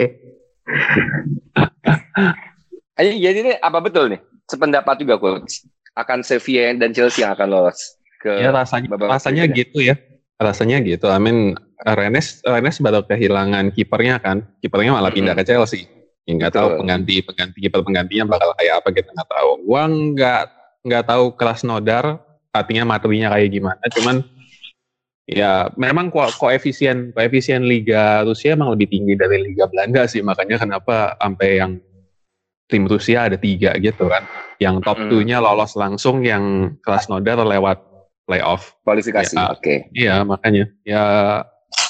Jadi 3.01 3.37
ini 3.45 3.53
apa 3.61 3.81
betul 3.81 4.13
nih? 4.13 4.21
Sependapat 4.49 4.95
juga 5.01 5.17
coach. 5.21 5.65
Akan 5.95 6.21
Sevilla 6.21 6.75
dan 6.75 6.91
Chelsea 6.91 7.23
yang 7.23 7.33
akan 7.33 7.47
lolos 7.49 7.97
ke 8.19 8.41
Ya 8.41 8.51
rasanya 8.51 8.89
rasanya 8.97 9.45
gitu 9.47 9.79
ya. 9.79 9.95
Rasanya 10.41 10.83
gitu. 10.83 11.07
I 11.07 11.19
mean 11.21 11.55
Rennes 11.83 12.39
Rennes 12.45 12.77
baru 12.79 13.03
kehilangan 13.03 13.75
kipernya 13.75 14.21
kan? 14.23 14.45
Kipernya 14.63 14.95
malah 14.95 15.11
pindah 15.11 15.35
ke 15.35 15.43
Chelsea. 15.43 15.89
Ya, 16.25 16.33
nggak 16.33 16.57
tahu 16.57 16.81
pengganti 16.81 17.21
pengganti 17.21 17.57
kiper 17.61 17.85
penggantinya 17.85 18.33
bakal 18.33 18.49
kayak 18.57 18.81
apa 18.81 18.89
kita 18.95 19.09
nggak 19.13 19.29
tahu. 19.29 19.49
Gua 19.67 19.83
nggak 19.85 20.43
nggak 20.85 21.03
tahu 21.05 21.25
kelas 21.37 21.61
nodar 21.65 22.21
artinya 22.55 22.95
materinya 22.95 23.35
kayak 23.35 23.49
gimana 23.51 23.83
cuman 23.99 24.23
ya 25.27 25.67
memang 25.75 26.07
ko 26.07 26.23
koefisien 26.39 27.11
koefisien 27.11 27.67
liga 27.67 28.23
Rusia 28.23 28.55
emang 28.55 28.71
lebih 28.71 28.93
tinggi 28.93 29.17
dari 29.17 29.43
liga 29.43 29.67
Belanda 29.67 30.07
sih 30.07 30.23
makanya 30.23 30.61
kenapa 30.61 31.19
sampai 31.19 31.49
yang 31.59 31.81
tim 32.65 32.89
Rusia 32.89 33.29
ada 33.29 33.37
tiga 33.37 33.77
gitu 33.77 34.09
kan. 34.09 34.25
Yang 34.57 34.75
top 34.85 34.97
hmm. 35.05 35.11
2 35.13 35.29
nya 35.29 35.37
lolos 35.41 35.77
langsung 35.77 36.25
yang 36.25 36.75
kelas 36.81 37.07
nodar 37.11 37.41
lewat 37.41 37.81
playoff. 38.25 38.73
Kualifikasi 38.81 39.35
ya, 39.37 39.53
oke. 39.53 39.61
Okay. 39.61 39.77
iya 39.93 40.25
makanya. 40.25 40.65
Ya 40.81 41.03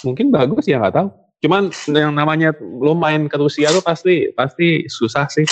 mungkin 0.05 0.29
bagus 0.29 0.69
ya 0.69 0.77
nggak 0.79 0.95
tahu. 0.95 1.09
Cuman 1.43 1.69
yang 1.91 2.15
namanya 2.15 2.55
lo 2.61 2.95
main 2.95 3.27
ke 3.27 3.35
Rusia 3.35 3.69
tuh 3.73 3.83
pasti 3.83 4.31
pasti 4.31 4.87
susah 4.87 5.27
sih. 5.27 5.45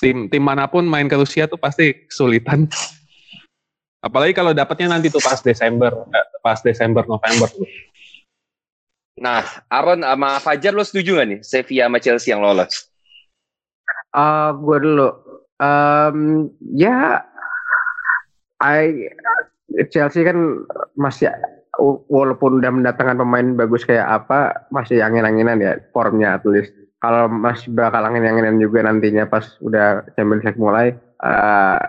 Tim 0.00 0.26
tim 0.32 0.42
mana 0.42 0.66
pun 0.66 0.88
main 0.88 1.06
ke 1.06 1.16
Rusia 1.16 1.46
tuh 1.46 1.60
pasti 1.60 2.08
kesulitan. 2.08 2.66
Apalagi 4.04 4.36
kalau 4.36 4.52
dapatnya 4.52 4.96
nanti 4.96 5.08
tuh 5.08 5.22
pas 5.24 5.40
Desember, 5.40 5.88
pas 6.44 6.60
Desember 6.60 7.08
November 7.08 7.48
tuh. 7.48 7.64
Nah, 9.16 9.46
Aaron 9.70 10.02
sama 10.04 10.42
Fajar 10.42 10.74
lo 10.74 10.82
setuju 10.82 11.22
gak 11.22 11.28
nih 11.30 11.40
Sevilla 11.40 11.86
sama 11.86 11.98
Chelsea 12.02 12.34
yang 12.34 12.42
lolos? 12.42 12.90
Uh, 14.12 14.52
gue 14.58 14.78
dulu. 14.82 15.08
Um, 15.62 16.50
ya, 16.74 17.22
I 18.58 19.08
Chelsea 19.88 20.26
kan 20.26 20.66
masih 20.98 21.30
walaupun 21.80 22.62
udah 22.62 22.70
mendatangkan 22.70 23.18
pemain 23.18 23.48
bagus 23.58 23.82
kayak 23.86 24.06
apa 24.06 24.66
masih 24.70 25.02
angin-anginan 25.02 25.58
ya 25.60 25.72
formnya 25.90 26.38
at 26.38 26.44
least. 26.46 26.72
Kalau 27.02 27.28
masih 27.28 27.68
bakal 27.76 28.00
angin-anginan 28.00 28.56
juga 28.56 28.80
nantinya 28.80 29.28
pas 29.28 29.44
udah 29.60 30.08
Champions 30.16 30.44
League 30.48 30.60
mulai 30.60 30.96
uh, 31.20 31.80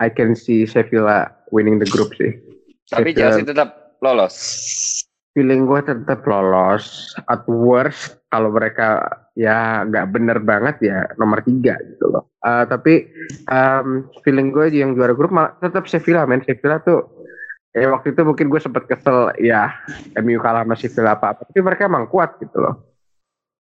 I 0.00 0.08
can 0.10 0.34
see 0.34 0.64
Sevilla 0.64 1.30
winning 1.52 1.78
the 1.78 1.88
group 1.88 2.16
sih. 2.16 2.34
Tapi 2.90 3.12
Sevilla, 3.12 3.20
Chelsea 3.20 3.44
tetap 3.46 3.98
lolos. 4.00 4.36
feeling 5.34 5.66
gue 5.66 5.82
tetap 5.82 6.22
lolos. 6.30 7.12
At 7.26 7.42
worst 7.50 8.22
kalau 8.30 8.54
mereka 8.54 9.02
ya 9.34 9.82
nggak 9.82 10.14
bener 10.14 10.38
banget 10.46 10.78
ya 10.78 10.98
nomor 11.18 11.42
tiga 11.42 11.74
gitu 11.82 12.06
loh. 12.10 12.30
Uh, 12.46 12.62
tapi 12.70 13.10
um, 13.50 14.06
feeling 14.22 14.54
gue 14.54 14.70
yang 14.70 14.94
juara 14.94 15.10
grup 15.10 15.34
malah 15.34 15.58
tetap 15.58 15.90
Sevilla 15.90 16.22
men. 16.24 16.40
Sevilla 16.46 16.78
tuh 16.86 17.23
ya 17.74 17.90
waktu 17.90 18.14
itu 18.14 18.22
mungkin 18.22 18.46
gue 18.46 18.60
sempet 18.62 18.86
kesel 18.86 19.34
ya 19.42 19.74
MU 20.22 20.38
kalah 20.38 20.62
masih 20.62 20.86
Sevilla 20.86 21.18
apa 21.18 21.34
apa. 21.34 21.42
Tapi 21.50 21.60
mereka 21.60 21.90
emang 21.90 22.06
kuat 22.06 22.38
gitu 22.38 22.62
loh. 22.62 22.94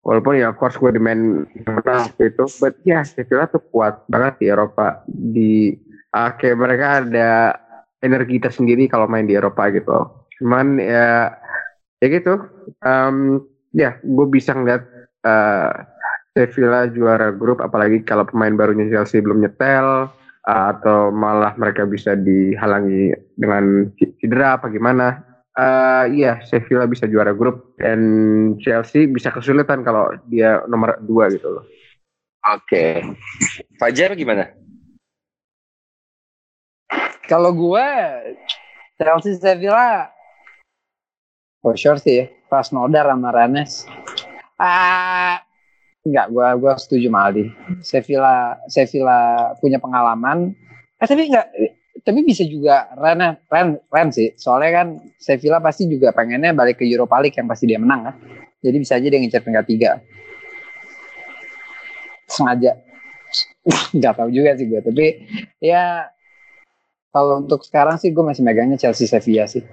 Walaupun 0.06 0.38
ya 0.38 0.54
of 0.54 0.56
course 0.62 0.78
gue 0.78 0.94
di 0.94 1.02
main 1.02 1.42
menang 1.66 2.06
waktu 2.06 2.30
itu 2.30 2.46
but 2.62 2.78
ya 2.86 3.02
Sevilla 3.02 3.50
tuh 3.50 3.60
kuat 3.74 4.06
banget 4.06 4.38
di 4.38 4.46
Eropa. 4.46 5.02
Di 5.10 5.74
uh, 6.14 6.30
kayak 6.38 6.56
mereka 6.56 6.86
ada 7.02 7.30
energi 7.98 8.38
tersendiri 8.38 8.86
kalau 8.86 9.10
main 9.10 9.26
di 9.26 9.34
Eropa 9.34 9.66
gitu 9.74 9.90
loh. 9.90 10.08
cuman 10.36 10.76
ya 10.78 11.32
ya 11.98 12.06
gitu. 12.06 12.38
Um, 12.86 13.42
ya 13.74 13.98
gue 14.04 14.26
bisa 14.30 14.54
ngeliat 14.54 14.86
uh, 15.26 15.72
Sevilla 16.36 16.84
juara 16.92 17.32
grup 17.32 17.64
apalagi 17.64 18.04
kalau 18.04 18.28
pemain 18.28 18.52
barunya 18.52 18.86
Chelsea 18.92 19.24
belum 19.24 19.40
nyetel 19.40 20.12
atau 20.46 21.10
malah 21.10 21.58
mereka 21.58 21.82
bisa 21.82 22.14
dihalangi 22.14 23.10
dengan 23.34 23.90
cedera 23.98 24.54
apa 24.54 24.70
gimana 24.70 25.18
uh, 25.58 26.06
iya 26.06 26.38
Sevilla 26.46 26.86
bisa 26.86 27.10
juara 27.10 27.34
grup 27.34 27.74
dan 27.82 28.00
Chelsea 28.62 29.10
bisa 29.10 29.34
kesulitan 29.34 29.82
kalau 29.82 30.14
dia 30.30 30.62
nomor 30.70 31.02
dua 31.02 31.26
gitu 31.34 31.50
loh 31.50 31.66
oke 32.46 32.62
okay. 32.62 33.02
Fajar 33.82 34.14
gimana 34.14 34.54
kalau 37.26 37.50
gue 37.50 37.88
Chelsea 39.02 39.34
Sevilla 39.34 40.14
for 41.66 41.74
sure 41.74 41.98
sih 41.98 42.22
ya. 42.22 42.26
Krasnodar 42.46 43.10
sama 43.10 43.34
Rennes. 43.34 43.90
Ah, 44.54 45.42
enggak, 46.06 46.26
gua 46.30 46.54
gua 46.54 46.72
setuju 46.78 47.10
sama 47.10 47.20
Aldi. 47.26 47.44
Sevilla 47.82 48.54
Sevilla 48.70 49.18
punya 49.58 49.82
pengalaman. 49.82 50.54
Eh 51.02 51.06
tapi 51.06 51.26
enggak 51.26 51.50
tapi 52.06 52.22
bisa 52.22 52.46
juga 52.46 52.86
Rennes 52.94 53.42
Ren 53.50 53.82
Ren 53.90 54.08
sih. 54.14 54.30
Soalnya 54.38 54.70
kan 54.70 54.86
Sevilla 55.18 55.58
pasti 55.58 55.90
juga 55.90 56.14
pengennya 56.14 56.54
balik 56.54 56.78
ke 56.78 56.86
Europa 56.86 57.18
League 57.18 57.34
yang 57.34 57.50
pasti 57.50 57.66
dia 57.66 57.82
menang 57.82 58.06
kan. 58.06 58.14
Jadi 58.62 58.76
bisa 58.78 58.94
aja 58.94 59.06
dia 59.10 59.18
ngincar 59.18 59.42
peringkat 59.42 59.66
tiga. 59.66 59.90
Sengaja. 62.30 62.78
Nggak 63.98 64.14
tahu 64.22 64.30
juga 64.30 64.54
sih 64.54 64.70
gue. 64.70 64.80
Tapi 64.86 65.06
ya 65.58 66.06
kalau 67.10 67.42
untuk 67.42 67.66
sekarang 67.66 67.98
sih 67.98 68.14
gue 68.14 68.22
masih 68.22 68.46
megangnya 68.46 68.78
Chelsea 68.78 69.10
Sevilla 69.10 69.50
sih. 69.50 69.66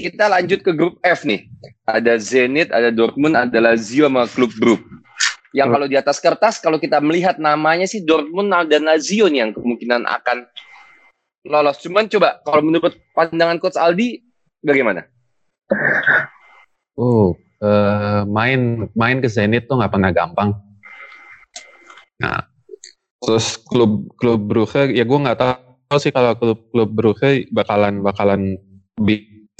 Kita 0.00 0.32
lanjut 0.32 0.64
ke 0.64 0.72
grup 0.72 0.96
F 1.04 1.28
nih. 1.28 1.44
Ada 1.84 2.16
Zenit, 2.16 2.72
ada 2.72 2.88
Dortmund, 2.88 3.36
ada 3.36 3.58
Lazio 3.60 4.08
sama 4.08 4.24
klub 4.30 4.50
Brugge. 4.56 4.84
Yang 5.50 5.68
kalau 5.74 5.86
di 5.90 5.96
atas 5.98 6.16
kertas, 6.22 6.62
kalau 6.62 6.78
kita 6.78 7.02
melihat 7.02 7.36
namanya 7.42 7.84
sih 7.84 8.06
Dortmund 8.06 8.54
dan 8.70 8.86
Lazio 8.86 9.26
nih 9.26 9.44
yang 9.46 9.50
kemungkinan 9.50 10.06
akan 10.06 10.46
lolos. 11.46 11.82
Cuman 11.82 12.06
coba 12.06 12.38
kalau 12.46 12.62
menurut 12.62 12.94
pandangan 13.12 13.58
Coach 13.58 13.76
Aldi, 13.76 14.22
bagaimana? 14.62 15.04
Oh, 16.94 17.34
uh, 17.62 18.22
main 18.26 18.86
main 18.94 19.18
ke 19.18 19.28
Zenit 19.30 19.66
tuh 19.66 19.80
nggak 19.80 19.92
pernah 19.92 20.10
gampang. 20.14 20.54
Nah, 22.20 22.46
terus 23.18 23.56
klub 23.56 24.12
klub 24.20 24.40
Brugge 24.44 24.92
ya 24.92 25.04
gue 25.04 25.18
nggak 25.18 25.38
tahu 25.40 25.96
sih 25.98 26.12
kalau 26.12 26.36
klub 26.36 26.60
klub 26.70 26.90
Brugge 26.92 27.48
bakalan 27.50 28.04
bakalan 28.04 28.60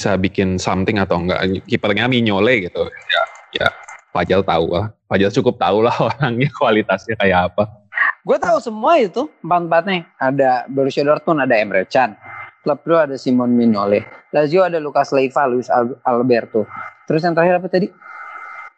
bisa 0.01 0.17
bikin 0.17 0.57
something 0.57 0.97
atau 0.97 1.21
enggak. 1.21 1.61
Kipernya 1.69 2.09
Mignole 2.09 2.65
gitu. 2.65 2.89
Ya 2.89 3.23
ya 3.61 3.69
Fajar 4.17 4.41
tahu 4.41 4.73
lah. 4.73 4.89
Fajar 5.13 5.29
cukup 5.29 5.61
tahu 5.61 5.85
lah 5.85 5.93
orangnya 6.09 6.49
kualitasnya 6.57 7.21
kayak 7.21 7.53
apa. 7.53 7.69
Gue 8.25 8.41
tahu 8.41 8.57
semua 8.65 8.97
itu 8.97 9.29
empat 9.45 9.61
empatnya 9.69 9.99
ada 10.17 10.65
Borussia 10.73 11.05
Dortmund 11.05 11.45
ada 11.45 11.53
Emre 11.53 11.85
Can. 11.85 12.17
Klub 12.65 12.81
Brugge 12.81 13.13
ada 13.13 13.17
Simon 13.21 13.53
Mignole. 13.53 14.09
Lazio 14.33 14.65
ada 14.65 14.81
Lucas 14.81 15.13
Leiva 15.13 15.45
Luis 15.45 15.69
Alberto. 16.09 16.65
Terus 17.05 17.21
yang 17.21 17.37
terakhir 17.37 17.61
apa 17.61 17.69
tadi? 17.69 17.89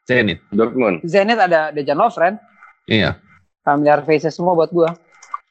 Zenit. 0.02 0.42
Dortmund. 0.50 1.06
Zenit 1.06 1.38
ada 1.38 1.70
Dejan 1.70 1.98
Lovren 1.98 2.34
iya. 2.90 3.14
Familiar 3.62 4.02
faces 4.02 4.34
semua 4.34 4.58
buat 4.58 4.74
gue 4.74 4.90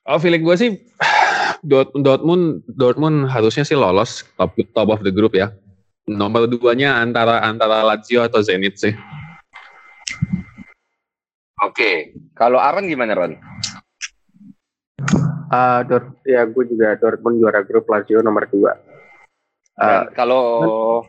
oh 0.08 0.18
feeling 0.18 0.44
gue 0.44 0.56
sih 0.58 0.70
Dortmund 2.02 2.66
Dortmund 2.66 3.30
harusnya 3.30 3.62
sih 3.62 3.78
lolos 3.78 4.26
top 4.36 4.58
top 4.74 4.90
of 4.90 5.06
the 5.06 5.14
group 5.14 5.38
ya. 5.38 5.54
Nomor 6.12 6.52
duanya 6.52 7.00
antara 7.00 7.40
antara 7.40 7.88
Lazio 7.88 8.20
atau 8.20 8.44
Zenit 8.44 8.76
sih. 8.76 8.92
Oke, 11.64 12.18
kalau 12.36 12.60
Aaron 12.60 12.90
gimana 12.90 13.16
Ron? 13.16 13.34
Uh, 15.52 15.80
Dort, 15.88 16.20
ya 16.28 16.44
gue 16.48 16.64
juga 16.68 16.96
Dortmund 17.00 17.40
juara 17.40 17.62
grup 17.64 17.88
Lazio 17.88 18.20
nomor 18.20 18.48
dua. 18.52 18.76
Uh, 19.80 20.04
kalau 20.14 20.44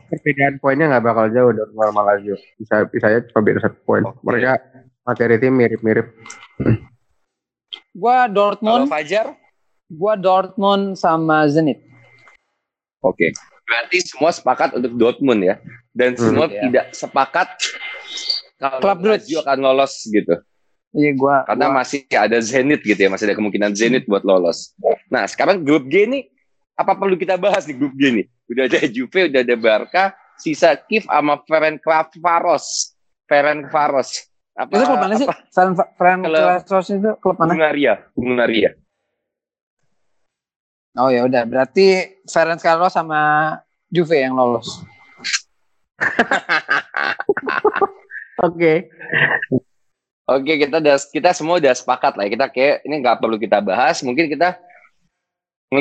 perbedaan 0.07 0.57
poinnya 0.57 0.87
nggak 0.87 1.03
bakal 1.03 1.25
jauh 1.35 1.51
Dortmund 1.51 1.87
sama 1.91 2.01
Lazio. 2.07 2.35
Bisa 2.55 2.75
bisa 2.87 3.05
aja 3.11 3.19
cuma 3.27 3.41
beda 3.43 3.59
satu 3.65 3.79
poin. 3.83 4.03
Okay. 4.07 4.23
Mereka 4.23 4.51
materi 5.03 5.35
tim 5.41 5.53
mirip-mirip. 5.57 6.07
Gua 7.91 8.29
Dortmund. 8.31 8.87
Kalau 8.87 8.93
Fajar? 8.93 9.27
Gua 9.91 10.13
Dortmund 10.15 10.95
sama 10.95 11.43
Zenit. 11.51 11.81
Oke. 13.03 13.31
Okay. 13.35 13.52
Berarti 13.73 13.97
semua 14.05 14.29
sepakat 14.29 14.77
untuk 14.77 14.93
Dortmund 14.93 15.41
ya. 15.41 15.57
Dan 15.89 16.13
semua 16.13 16.45
hmm, 16.45 16.69
tidak 16.69 16.85
ya. 16.89 16.93
sepakat 16.93 17.47
kalau 18.61 18.77
Klub 18.79 19.01
Lazio 19.01 19.41
akan 19.41 19.57
lolos 19.65 19.93
gitu. 20.05 20.37
Iya 20.93 21.11
gua 21.17 21.41
karena 21.49 21.73
gua... 21.73 21.77
masih 21.81 22.05
ada 22.13 22.37
Zenit 22.37 22.85
gitu 22.85 23.01
ya, 23.01 23.09
masih 23.09 23.25
ada 23.25 23.35
kemungkinan 23.35 23.73
Zenit 23.73 24.05
buat 24.05 24.21
lolos. 24.21 24.77
Nah, 25.09 25.25
sekarang 25.25 25.65
grup 25.65 25.89
G 25.89 26.05
ini 26.05 26.29
apa 26.77 26.93
perlu 26.93 27.17
kita 27.17 27.33
bahas 27.41 27.65
di 27.65 27.73
grup 27.73 27.97
G 27.97 28.13
ini? 28.13 28.23
Udah 28.45 28.69
ada 28.69 28.85
Juve, 28.85 29.25
udah 29.33 29.41
ada 29.41 29.55
Barca, 29.57 30.03
sisa 30.37 30.77
Kiev 30.77 31.09
sama 31.09 31.41
Ferencvaros. 31.49 32.93
Ferencvaros. 33.25 34.09
Apa, 34.53 34.69
itu 34.69 34.85
klub 34.85 35.01
mana 35.01 35.13
sih? 35.17 35.27
Ferencvaros 35.97 36.87
itu 36.93 37.09
klub 37.17 37.35
mana? 37.41 37.57
Hungaria, 37.57 37.93
Hungaria. 38.13 38.77
Oh 40.93 41.09
ya 41.09 41.25
udah, 41.25 41.41
berarti 41.49 42.21
Ferenc 42.29 42.61
Carlos 42.61 42.93
sama 42.93 43.57
Juve 43.89 44.21
yang 44.21 44.37
lolos. 44.37 44.85
Oke. 48.45 48.93
Oke, 50.23 50.53
kita 50.55 50.79
udah 50.79 50.97
kita 51.09 51.29
semua 51.33 51.57
udah 51.57 51.73
sepakat 51.73 52.13
lah. 52.13 52.29
Ya. 52.29 52.31
Kita 52.37 52.45
kayak 52.53 52.85
ini 52.85 52.95
nggak 53.01 53.17
perlu 53.19 53.41
kita 53.41 53.57
bahas. 53.59 54.05
Mungkin 54.05 54.29
kita 54.29 54.61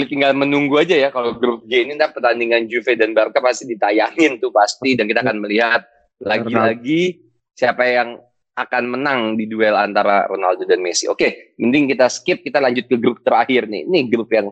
tinggal 0.08 0.32
menunggu 0.32 0.80
aja 0.80 0.96
ya 0.96 1.12
kalau 1.12 1.36
grup 1.36 1.68
G 1.68 1.84
ini 1.84 2.00
ntar 2.00 2.16
pertandingan 2.16 2.64
Juve 2.64 2.96
dan 2.96 3.12
Barca 3.12 3.44
pasti 3.44 3.68
ditayangin 3.68 4.40
tuh 4.40 4.48
pasti 4.48 4.96
dan 4.96 5.04
kita 5.04 5.20
akan 5.20 5.44
melihat 5.44 5.84
lagi-lagi 6.16 7.20
siapa 7.52 7.84
yang 7.84 8.16
akan 8.56 8.84
menang 8.88 9.36
di 9.36 9.44
duel 9.44 9.76
antara 9.76 10.24
Ronaldo 10.28 10.64
dan 10.64 10.80
Messi. 10.80 11.08
Oke, 11.08 11.56
mending 11.60 11.92
kita 11.92 12.08
skip 12.08 12.40
kita 12.40 12.60
lanjut 12.60 12.88
ke 12.88 12.96
grup 12.96 13.20
terakhir 13.20 13.68
nih. 13.68 13.84
Ini 13.84 14.00
grup 14.08 14.32
yang 14.32 14.48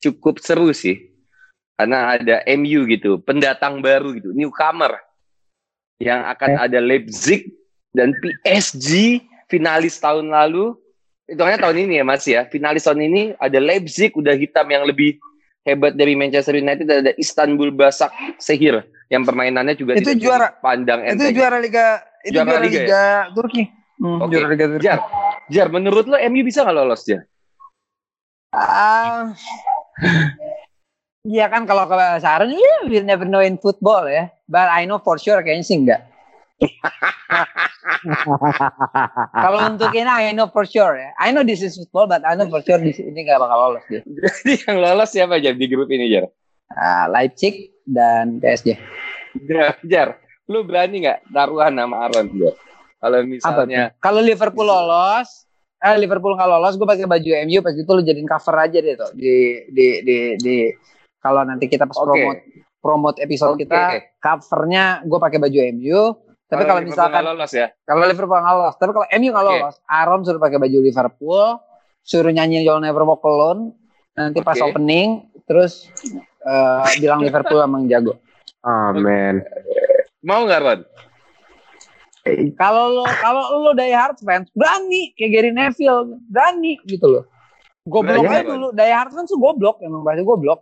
cukup 0.00 0.40
seru 0.40 0.72
sih 0.72 1.12
karena 1.80 2.16
ada 2.16 2.36
MU 2.60 2.84
gitu 2.88 3.20
pendatang 3.24 3.80
baru 3.80 4.12
gitu 4.16 4.36
newcomer 4.36 5.00
yang 6.00 6.24
akan 6.28 6.50
eh. 6.56 6.64
ada 6.68 6.78
Leipzig 6.80 7.52
dan 7.92 8.12
PSG 8.20 9.20
finalis 9.48 10.00
tahun 10.00 10.32
lalu 10.32 10.76
itu 11.30 11.40
hanya 11.40 11.62
tahun 11.62 11.86
ini 11.86 12.02
ya 12.02 12.04
Mas 12.04 12.26
ya 12.26 12.44
finalis 12.48 12.84
tahun 12.84 13.06
ini 13.06 13.22
ada 13.38 13.58
Leipzig 13.62 14.12
udah 14.16 14.34
hitam 14.34 14.66
yang 14.68 14.84
lebih 14.84 15.16
hebat 15.64 15.94
dari 15.94 16.16
Manchester 16.16 16.56
United 16.56 16.88
ada 16.88 17.12
Istanbul 17.20 17.70
Basak 17.70 18.10
Sehir 18.40 18.82
yang 19.12 19.22
permainannya 19.22 19.76
juga 19.76 19.98
itu 19.98 20.16
juara 20.16 20.54
pandang 20.58 21.04
enteng. 21.04 21.30
itu 21.30 21.42
juara 21.42 21.58
liga 21.60 22.00
itu 22.24 22.36
juara, 22.38 22.48
juara 22.48 22.62
liga, 22.64 22.80
liga 22.80 23.00
ya? 23.00 23.20
Turki 23.34 23.64
hmm, 24.00 24.18
okay. 24.20 24.32
juara 24.32 24.48
liga 24.50 24.64
Turki 24.70 24.84
Jar, 24.86 25.00
Jar 25.50 25.68
menurut 25.68 26.04
lo 26.08 26.16
MU 26.18 26.42
bisa 26.46 26.62
nggak 26.62 26.76
lolos 26.76 27.02
ya 27.06 27.20
uh, 28.54 29.34
Iya 31.20 31.52
kan 31.52 31.68
kalau 31.68 31.84
ke 31.84 31.96
Saran 32.24 32.48
ya 32.48 32.88
we'll 32.88 33.04
never 33.04 33.28
know 33.28 33.44
in 33.44 33.60
football 33.60 34.08
ya. 34.08 34.32
But 34.48 34.72
I 34.72 34.88
know 34.88 35.04
for 35.04 35.20
sure 35.20 35.44
kayaknya 35.44 35.64
sih 35.68 35.76
enggak. 35.76 36.08
kalau 39.44 39.72
untuk 39.72 39.92
ini 39.92 40.08
I 40.08 40.32
know 40.32 40.48
for 40.48 40.64
sure 40.64 40.96
ya. 40.96 41.12
I 41.20 41.28
know 41.32 41.44
this 41.44 41.60
is 41.60 41.76
football 41.76 42.08
but 42.08 42.24
I 42.24 42.32
know 42.40 42.48
for 42.48 42.64
sure 42.64 42.80
di 42.80 42.96
ini 42.96 43.28
enggak 43.28 43.36
bakal 43.36 43.68
lolos 43.68 43.84
dia. 43.92 44.00
Jadi 44.00 44.64
yang 44.64 44.76
lolos 44.80 45.12
siapa 45.12 45.36
aja 45.36 45.52
di 45.52 45.66
grup 45.68 45.92
ini 45.92 46.08
Jar? 46.08 46.24
Uh, 46.72 47.04
Leipzig 47.12 47.68
dan 47.84 48.40
PSG. 48.40 48.80
Jar, 49.44 49.76
Jar, 49.84 50.08
lu 50.48 50.64
berani 50.64 51.04
nggak 51.04 51.28
taruhan 51.28 51.76
nama 51.76 52.08
Aaron 52.08 52.32
Jar? 52.32 52.56
Kalau 53.00 53.18
misalnya 53.28 53.92
kalau 54.00 54.20
Liverpool 54.24 54.68
lolos, 54.68 55.48
eh 55.80 55.96
Liverpool 55.96 56.36
nggak 56.36 56.48
lolos 56.48 56.76
gue 56.76 56.84
pakai 56.84 57.08
baju 57.08 57.30
MU 57.48 57.58
pas 57.64 57.72
itu 57.72 57.88
lu 57.88 58.02
jadiin 58.04 58.28
cover 58.28 58.56
aja 58.60 58.78
deh 58.84 58.94
tuh 59.00 59.10
di 59.16 59.64
di 59.72 59.86
di 60.04 60.16
di 60.36 60.56
kalau 61.20 61.40
nanti 61.48 61.72
kita 61.72 61.88
pas 61.88 61.96
okay. 61.96 62.04
promote 62.04 62.40
promote 62.80 63.18
episode 63.24 63.56
okay. 63.56 63.64
kita 63.64 63.82
covernya 64.20 64.84
gue 65.08 65.18
pakai 65.18 65.38
baju 65.40 65.58
MU 65.72 66.00
tapi 66.50 66.62
kalau 66.68 66.80
misalkan 66.84 67.22
lolos 67.24 67.52
ya 67.56 67.72
kalau 67.88 68.04
Liverpool 68.04 68.40
nggak 68.44 68.54
lolos 68.60 68.76
tapi 68.76 68.90
kalau 68.92 69.06
MU 69.08 69.28
nggak 69.32 69.46
lolos 69.48 69.74
okay. 69.80 69.94
Aaron 69.96 70.20
suruh 70.20 70.42
pakai 70.42 70.58
baju 70.60 70.78
Liverpool 70.84 71.44
suruh 72.04 72.32
nyanyi 72.32 72.60
You'll 72.60 72.84
Never 72.84 73.04
Walk 73.08 73.24
Alone 73.24 73.72
nanti 74.12 74.44
pas 74.44 74.60
opening 74.60 75.32
terus 75.48 75.88
uh, 76.44 76.84
bilang 77.00 77.24
Liverpool 77.24 77.56
emang 77.64 77.88
jago 77.88 78.20
Amin 78.60 79.40
mau 80.20 80.44
nggak 80.44 80.60
Ron 80.60 80.80
kalau 82.60 83.00
lo 83.00 83.04
kalau 83.20 83.42
lo 83.64 83.70
die 83.72 83.96
hard 83.96 84.20
fans 84.20 84.52
berani 84.52 85.16
kayak 85.16 85.30
Gary 85.32 85.50
Neville 85.52 86.20
berani 86.28 86.76
gitu 86.84 87.06
loh. 87.08 87.24
Goblok 87.88 88.28
aja 88.28 88.44
dulu. 88.44 88.68
Die 88.76 88.92
hard 88.92 89.12
fans 89.16 89.32
tuh 89.32 89.40
goblok 89.40 89.80
emang 89.80 90.04
bahasa 90.04 90.20
goblok. 90.20 90.60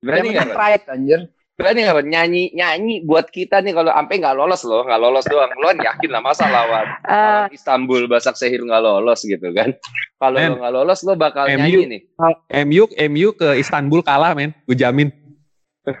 Berani 0.00 0.32
nggak 0.32 0.56
pride 0.56 0.84
anjir. 0.88 1.20
Berani 1.58 1.84
nggak 1.84 2.06
nyanyi 2.06 2.42
nyanyi 2.56 2.94
buat 3.04 3.28
kita 3.28 3.60
nih 3.60 3.76
kalau 3.76 3.92
sampai 3.92 4.14
nggak 4.16 4.36
lolos 4.40 4.62
loh. 4.64 4.82
Nggak 4.88 5.00
lolos 5.04 5.24
doang. 5.28 5.50
Lo 5.60 5.66
kan 5.68 5.78
yakin 5.84 6.10
lah 6.16 6.22
masa 6.24 6.44
lawan 6.48 6.86
uh, 7.12 7.44
Istanbul 7.52 8.08
Basak 8.08 8.40
Sehir 8.40 8.64
nggak 8.64 8.80
lolos 8.80 9.20
gitu 9.28 9.52
kan? 9.52 9.76
Kalau 10.16 10.38
lo 10.40 10.54
nggak 10.64 10.72
lolos 10.72 11.00
lo 11.04 11.12
bakal 11.12 11.44
MU, 11.44 11.60
nyanyi 11.60 11.84
nih. 11.84 12.00
MU 12.64 12.84
MU 12.88 13.28
ke 13.36 13.60
Istanbul 13.60 14.00
kalah 14.00 14.32
men. 14.32 14.56
Gue 14.64 14.76
jamin. 14.78 15.12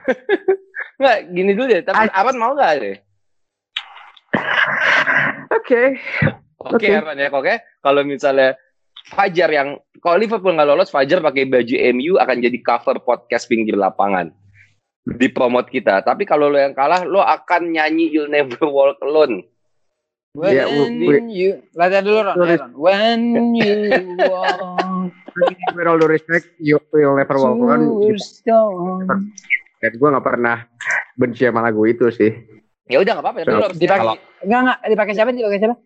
Nggak 0.98 1.18
gini 1.30 1.50
dulu 1.54 1.66
deh. 1.70 1.82
Tapi 1.86 2.10
Aran 2.10 2.36
mau 2.42 2.58
nggak 2.58 2.74
deh 2.82 2.96
Oke. 5.52 5.96
Oke, 6.58 6.86
Aaron 6.90 7.16
ya, 7.16 7.30
oke. 7.30 7.54
Kalau 7.80 8.02
misalnya 8.02 8.58
Fajar 9.08 9.48
yang 9.48 9.78
kalau 10.04 10.20
Liverpool 10.20 10.52
nggak 10.52 10.68
lolos, 10.68 10.92
Fajar 10.92 11.24
pakai 11.24 11.48
baju 11.48 11.76
MU 11.96 12.20
akan 12.20 12.36
jadi 12.44 12.58
cover 12.60 13.00
podcast 13.00 13.48
pinggir 13.48 13.78
lapangan 13.78 14.28
di 15.08 15.32
promote 15.32 15.72
kita. 15.72 16.04
Tapi 16.04 16.28
kalau 16.28 16.52
lo 16.52 16.60
yang 16.60 16.76
kalah, 16.76 17.08
lo 17.08 17.24
akan 17.24 17.72
nyanyi 17.72 18.12
You'll 18.12 18.28
Never 18.28 18.68
Walk 18.68 19.00
Alone. 19.00 19.48
When 20.36 20.52
Yeah, 20.52 20.68
we- 20.68 21.08
we- 21.08 21.24
you 21.32 21.50
latihan 21.72 22.04
dulu 22.04 22.20
Ron, 22.20 22.36
Sorry. 22.36 22.52
ayo, 22.52 22.60
Ron. 22.60 22.72
When 22.76 23.20
you 23.56 23.74
walk 24.28 24.60
with 25.78 25.88
all 25.88 25.96
due 25.96 26.10
respect, 26.12 26.52
you 26.60 26.76
will 26.92 27.16
never 27.16 27.32
walk 27.40 27.56
alone. 27.56 28.20
Dan 29.78 29.90
gue 29.96 30.08
gak 30.10 30.26
pernah 30.26 30.68
benci 31.16 31.48
sama 31.48 31.64
lagu 31.64 31.80
itu 31.88 32.12
sih. 32.12 32.28
Ya 32.88 32.98
udah 33.04 33.12
nggak 33.16 33.24
apa-apa. 33.24 33.38
Tapi 33.44 33.56
lo 33.56 33.66
harus 33.68 33.80
dipakai-. 33.80 34.20
Enggak 34.44 34.60
enggak 34.64 34.78
dipakai 34.88 35.12
siapa? 35.14 35.30
Dipakai 35.32 35.60
siapa? 35.60 35.76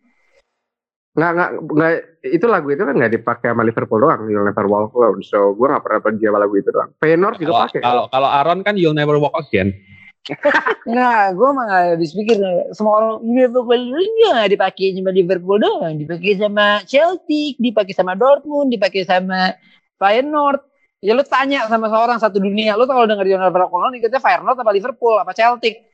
Nggak, 1.13 1.31
nggak, 1.37 1.51
nggak, 1.77 1.93
itu 2.25 2.47
lagu 2.49 2.69
itu 2.73 2.83
kan 2.89 2.95
nggak 2.97 3.13
dipakai 3.21 3.53
sama 3.53 3.69
Liverpool 3.69 4.01
doang, 4.01 4.33
You'll 4.33 4.49
Never 4.49 4.65
Walk 4.65 4.97
Alone. 4.97 5.21
So, 5.21 5.53
gue 5.53 5.69
nggak 5.69 5.85
pernah 5.85 6.01
benci 6.01 6.25
sama 6.25 6.41
lagu 6.41 6.55
itu 6.57 6.73
doang. 6.73 6.89
Feyenoord 7.05 7.37
juga 7.37 7.69
pakai. 7.69 7.85
kalau 7.85 8.05
kalau 8.09 8.29
Aaron 8.33 8.65
kan 8.65 8.81
You'll 8.81 8.97
Never 8.97 9.21
Walk 9.21 9.37
Again. 9.37 9.77
Enggak, 10.89 11.35
gue 11.37 11.49
mah 11.53 11.65
nggak 11.69 11.85
habis 11.99 12.11
pikir 12.15 12.39
semua 12.73 12.93
orang 13.03 13.15
Liverpool 13.27 13.83
enggak 13.91 14.45
dipakai 14.55 14.95
sama 14.95 15.11
Liverpool 15.13 15.59
doang, 15.59 15.95
dipakai 15.99 16.33
sama 16.39 16.67
Celtic, 16.89 17.59
dipakai 17.59 17.93
sama 17.93 18.15
Dortmund, 18.17 18.73
dipakai 18.73 19.03
sama 19.05 19.53
Feyenoord. 20.01 20.63
Ya 21.03 21.19
lu 21.19 21.27
tanya 21.27 21.67
sama 21.67 21.91
seorang 21.91 22.23
satu 22.23 22.39
dunia, 22.39 22.79
lu 22.79 22.87
kalau 22.87 23.05
denger 23.05 23.27
Jonathan 23.27 23.53
Verkonon 23.53 23.93
ikutnya 23.99 24.23
Feyenoord 24.23 24.57
apa 24.63 24.73
Liverpool 24.73 25.19
apa 25.19 25.35
Celtic? 25.35 25.92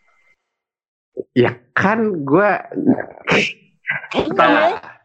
Ya 1.35 1.55
kan 1.75 2.27
gue 2.27 2.51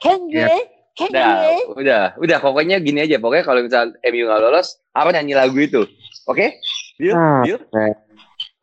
Kan 0.04 0.20
gue, 0.28 0.58
kan 0.94 1.10
udah, 1.10 1.28
gue. 1.32 1.56
udah, 1.80 2.04
udah. 2.20 2.38
Pokoknya 2.44 2.78
gini 2.84 3.02
aja. 3.02 3.18
Pokoknya 3.18 3.46
kalau 3.48 3.64
misal 3.64 3.96
MU 4.04 4.24
nggak 4.28 4.42
lolos, 4.44 4.78
apa 4.94 5.10
nyanyi 5.16 5.34
lagu 5.34 5.58
itu? 5.58 5.88
Oke? 6.28 6.60
Deal? 7.00 7.16
Ah, 7.16 7.42
Deal? 7.48 7.60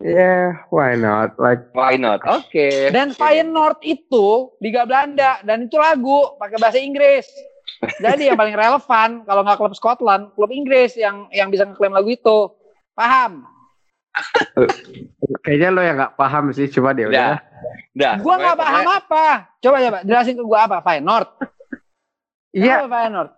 Yeah, 0.01 0.65
why 0.73 0.97
not? 0.97 1.37
Like, 1.37 1.69
Why 1.77 2.01
not? 2.01 2.25
Oke. 2.25 2.89
Dan 2.89 3.13
Feyenoord 3.13 3.85
itu 3.85 4.49
Liga 4.65 4.89
Belanda 4.89 5.45
dan 5.45 5.69
itu 5.69 5.77
lagu 5.77 6.41
pakai 6.41 6.57
bahasa 6.57 6.81
Inggris. 6.81 7.29
Jadi 8.01 8.33
yang 8.33 8.37
paling 8.41 8.57
relevan 8.57 9.25
kalau 9.29 9.45
nggak 9.45 9.61
klub 9.61 9.77
Scotland, 9.77 10.33
klub 10.37 10.49
Inggris 10.49 10.97
yang 10.97 11.29
yang 11.33 11.53
bisa 11.53 11.69
ngeklaim 11.69 11.93
lagu 11.93 12.09
itu. 12.13 12.49
Paham? 12.97 13.45
Kayaknya 15.41 15.69
lo 15.71 15.81
yang 15.81 15.97
nggak 15.97 16.15
paham 16.15 16.51
sih, 16.51 16.67
coba 16.69 16.93
deh 16.93 17.09
Udah. 17.09 17.39
udah. 17.95 18.13
Gua 18.21 18.35
nggak 18.37 18.57
pokoknya- 18.57 18.85
paham 18.85 18.89
apa. 18.89 19.25
Coba 19.61 19.77
coba 19.81 19.99
jelasin 20.03 20.35
ke 20.37 20.45
gua 20.45 20.61
apa 20.67 20.79
Feyenoord. 20.81 21.29
Iya, 22.51 22.83
Apa 22.83 22.89
Feyenoord? 22.91 23.31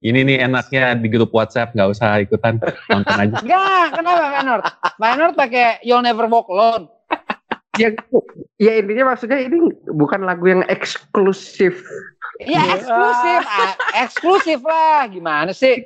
Ini 0.00 0.20
nih 0.24 0.36
enaknya 0.48 0.96
di 0.96 1.08
grup 1.12 1.28
WhatsApp 1.28 1.76
nggak 1.76 1.90
usah 1.92 2.16
ikutan 2.18 2.56
nonton 2.88 3.16
aja. 3.20 3.36
Enggak, 3.44 3.86
kenapa 3.92 4.24
Feyenoord? 4.32 4.64
Feyenoord 4.96 5.34
pakai 5.36 5.66
You'll 5.84 6.00
Never 6.00 6.24
Walk 6.24 6.48
Alone. 6.48 6.88
ya, 7.76 7.92
ya 8.56 8.72
intinya 8.80 9.12
maksudnya 9.12 9.40
ini 9.40 9.60
bukan 9.86 10.24
lagu 10.24 10.48
yang 10.48 10.64
eksklusif. 10.66 11.84
Iya 12.40 12.80
eksklusif, 12.80 13.40
ah, 13.44 13.72
eksklusif 14.00 14.60
lah. 14.64 15.04
Gimana 15.12 15.52
sih? 15.52 15.84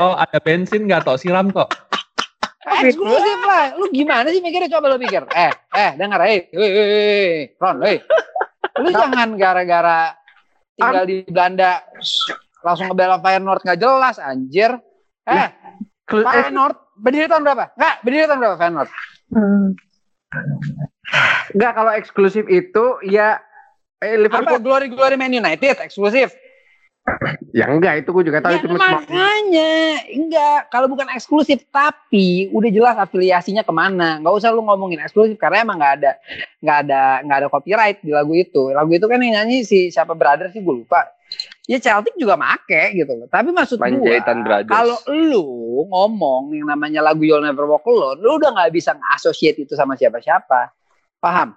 Oh 0.00 0.16
ada 0.16 0.40
bensin 0.40 0.88
nggak 0.88 1.04
tok 1.04 1.20
siram 1.20 1.52
kok. 1.52 1.68
Eksklusif 2.62 3.40
lah. 3.42 3.74
Lu 3.74 3.90
gimana 3.90 4.30
sih 4.30 4.38
mikirnya? 4.38 4.70
Coba 4.70 4.94
lu 4.94 4.98
pikir. 5.02 5.26
Eh, 5.34 5.52
eh, 5.74 5.90
dengar, 5.98 6.22
eh, 6.22 6.26
hei, 6.30 6.38
hei, 6.54 6.70
hei, 6.70 7.40
Ron, 7.58 7.76
hei. 7.82 7.98
Lu 8.78 8.88
jangan 8.94 9.28
gara-gara 9.34 10.14
tinggal 10.78 11.04
di 11.04 11.16
Belanda 11.26 11.82
langsung 12.62 12.86
ngebela 12.88 13.18
Feyenoord 13.18 13.62
nggak 13.66 13.80
jelas, 13.82 14.16
anjir. 14.22 14.70
Eh, 15.26 15.34
eh, 15.34 15.50
Feyenoord 16.06 16.78
berdiri 16.98 17.26
tahun 17.26 17.42
berapa? 17.42 17.64
Enggak, 17.74 17.94
berdiri 18.06 18.24
tahun 18.30 18.40
berapa 18.40 18.56
Feyenoord? 18.58 18.90
Enggak 21.52 21.72
kalau 21.74 21.92
eksklusif 21.92 22.46
itu 22.46 22.84
ya 23.04 23.42
eh, 24.00 24.16
Apa 24.16 24.22
Liverpool 24.22 24.62
glory 24.62 24.86
glory 24.88 25.16
Man 25.18 25.34
United 25.34 25.82
eksklusif? 25.82 26.32
ya 27.58 27.66
enggak 27.66 28.06
itu 28.06 28.14
gue 28.14 28.24
juga 28.30 28.38
tahu 28.38 28.54
Ya, 28.54 28.58
itu 28.62 28.66
cuma 28.70 29.02
makanya 29.02 29.72
enggak 30.06 30.58
kalau 30.70 30.86
bukan 30.86 31.10
eksklusif 31.10 31.66
tapi 31.74 32.46
udah 32.54 32.70
jelas 32.70 32.96
afiliasinya 32.98 33.66
ke 33.66 33.72
mana. 33.74 34.22
Nggak 34.22 34.34
usah 34.38 34.54
lu 34.54 34.62
ngomongin 34.62 35.02
eksklusif 35.02 35.34
karena 35.34 35.66
emang 35.66 35.82
nggak 35.82 35.94
ada 35.98 36.12
nggak 36.62 36.78
ada 36.86 37.02
nggak 37.26 37.38
ada 37.42 37.48
copyright 37.50 37.98
di 38.06 38.14
lagu 38.14 38.32
itu. 38.38 38.70
Lagu 38.70 38.90
itu 38.94 39.06
kan 39.10 39.18
yang 39.18 39.42
nyanyi 39.42 39.66
si 39.66 39.90
siapa 39.90 40.14
brother 40.14 40.54
sih 40.54 40.62
gue 40.62 40.74
lupa. 40.86 41.02
Ya 41.66 41.80
Celtic 41.82 42.14
juga 42.14 42.38
make 42.38 42.94
gitu 42.94 43.12
loh. 43.18 43.26
Tapi 43.26 43.50
maksud 43.50 43.82
Panjaitan 43.82 44.46
gua 44.46 44.62
Brothers. 44.62 44.70
kalau 44.70 44.98
lu 45.10 45.46
ngomong 45.90 46.54
yang 46.54 46.70
namanya 46.70 47.02
lagu 47.02 47.26
You'll 47.26 47.42
Never 47.42 47.66
Walk 47.66 47.88
Alone 47.88 48.22
lu 48.22 48.38
udah 48.38 48.54
nggak 48.54 48.70
bisa 48.70 48.94
nge-associate 48.94 49.58
itu 49.66 49.74
sama 49.74 49.98
siapa-siapa. 49.98 50.70
Paham? 51.18 51.50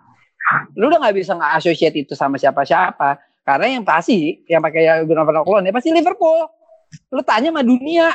Lu 0.73 0.89
udah 0.89 1.05
nggak 1.05 1.15
bisa 1.21 1.37
nge-associate 1.37 2.01
itu 2.01 2.13
sama 2.17 2.41
siapa-siapa 2.41 3.34
karena 3.45 3.77
yang 3.77 3.85
pasti 3.85 4.41
yang 4.49 4.59
pakai 4.65 5.05
Walk 5.05 5.45
Alone 5.45 5.69
ya 5.69 5.73
pasti 5.77 5.93
Liverpool 5.93 6.49
lu 7.13 7.21
tanya 7.21 7.53
sama 7.53 7.61
dunia 7.61 8.09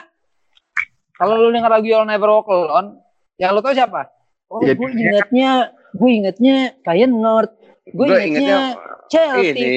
kalau 1.14 1.38
lu 1.38 1.54
denger 1.54 1.70
lagu 1.70 1.86
You'll 1.86 2.04
Never 2.04 2.28
Walk 2.28 2.50
Alone 2.50 2.98
yang 3.38 3.54
lu 3.54 3.62
tahu 3.62 3.72
siapa 3.78 4.10
oh 4.50 4.58
Ya, 4.60 4.74
gue 4.74 4.90
ingetnya 4.90 5.50
gue 5.94 6.10
ingetnya 6.10 6.56
Feyenoord 6.82 7.50
gue 7.94 7.94
Gue 7.94 8.18
ingetnya 8.26 8.26
ingetnya 8.26 8.58
Celtic 9.10 9.54
ini 9.54 9.70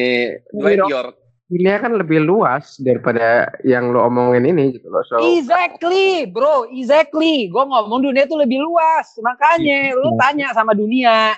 Dwayne 0.54 0.86
York. 0.90 1.14
pilihannya 1.54 1.82
kan 1.86 1.94
lebih 1.94 2.20
luas 2.26 2.82
daripada 2.82 3.46
yang 3.62 3.94
lo 3.94 4.10
omongin 4.10 4.50
ini 4.50 4.74
gitu 4.74 4.90
loh. 4.90 5.06
So 5.06 5.22
Exactly, 5.22 6.26
bro. 6.26 6.66
Exactly. 6.74 7.46
Gue 7.54 7.62
ngomong 7.62 8.02
dunia 8.02 8.26
itu 8.26 8.34
lebih 8.34 8.58
luas. 8.66 9.14
Makanya 9.22 9.94
lu 9.94 10.18
tanya 10.18 10.50
sama 10.58 10.74
dunia. 10.74 11.38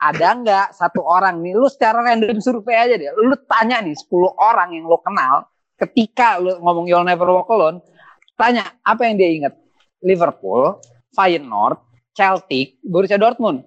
Ada 0.00 0.28
nggak 0.40 0.66
satu 0.72 1.04
orang 1.04 1.44
nih, 1.44 1.52
lu 1.52 1.68
secara 1.68 2.00
random 2.00 2.40
survei 2.40 2.72
aja 2.72 2.96
deh. 2.96 3.12
Lu 3.20 3.36
tanya 3.44 3.84
nih 3.84 3.92
10 3.92 4.08
orang 4.32 4.72
yang 4.72 4.88
lu 4.88 4.96
kenal. 5.04 5.44
Ketika 5.76 6.40
lu 6.40 6.56
ngomong 6.56 6.88
You'll 6.88 7.04
Never 7.04 7.28
Walk 7.28 7.52
Alone. 7.52 7.84
Tanya, 8.32 8.64
apa 8.80 9.04
yang 9.04 9.20
dia 9.20 9.28
inget? 9.28 9.54
Liverpool, 10.00 10.80
Feyenoord, 11.12 11.76
Celtic, 12.16 12.80
Borussia 12.80 13.20
Dortmund. 13.20 13.60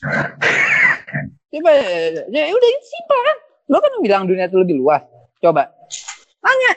Coba, 1.52 1.72
ya 2.32 2.42
udah 2.52 2.68
ini 2.72 2.80
simpel 2.84 3.18
kan. 3.20 3.38
Lu 3.68 3.76
kan 3.76 3.92
bilang 4.00 4.24
dunia 4.24 4.48
itu 4.48 4.56
lebih 4.56 4.80
luas. 4.80 5.04
Coba, 5.44 5.68
tanya. 6.40 6.72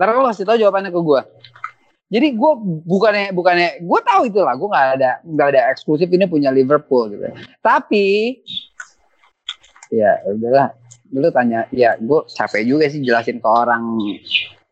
Ntar 0.00 0.16
lu 0.16 0.24
kasih 0.24 0.48
tau 0.48 0.56
jawabannya 0.56 0.88
ke 0.88 1.00
gue. 1.00 1.20
Jadi 2.08 2.32
gue 2.32 2.52
bukannya 2.88 3.36
bukannya 3.36 3.84
gue 3.84 4.00
tahu 4.00 4.22
itu 4.32 4.40
lah 4.40 4.56
gue 4.56 4.68
nggak 4.68 4.88
ada 4.96 5.10
nggak 5.28 5.48
ada 5.52 5.60
eksklusif 5.68 6.08
ini 6.08 6.24
punya 6.24 6.48
Liverpool 6.48 7.12
gitu. 7.12 7.28
Tapi 7.60 8.40
ya 9.92 10.16
udahlah 10.24 10.72
dulu 11.08 11.28
tanya 11.28 11.68
ya 11.68 12.00
gue 12.00 12.20
capek 12.32 12.64
juga 12.64 12.88
sih 12.88 13.04
jelasin 13.04 13.44
ke 13.44 13.48
orang 13.48 14.00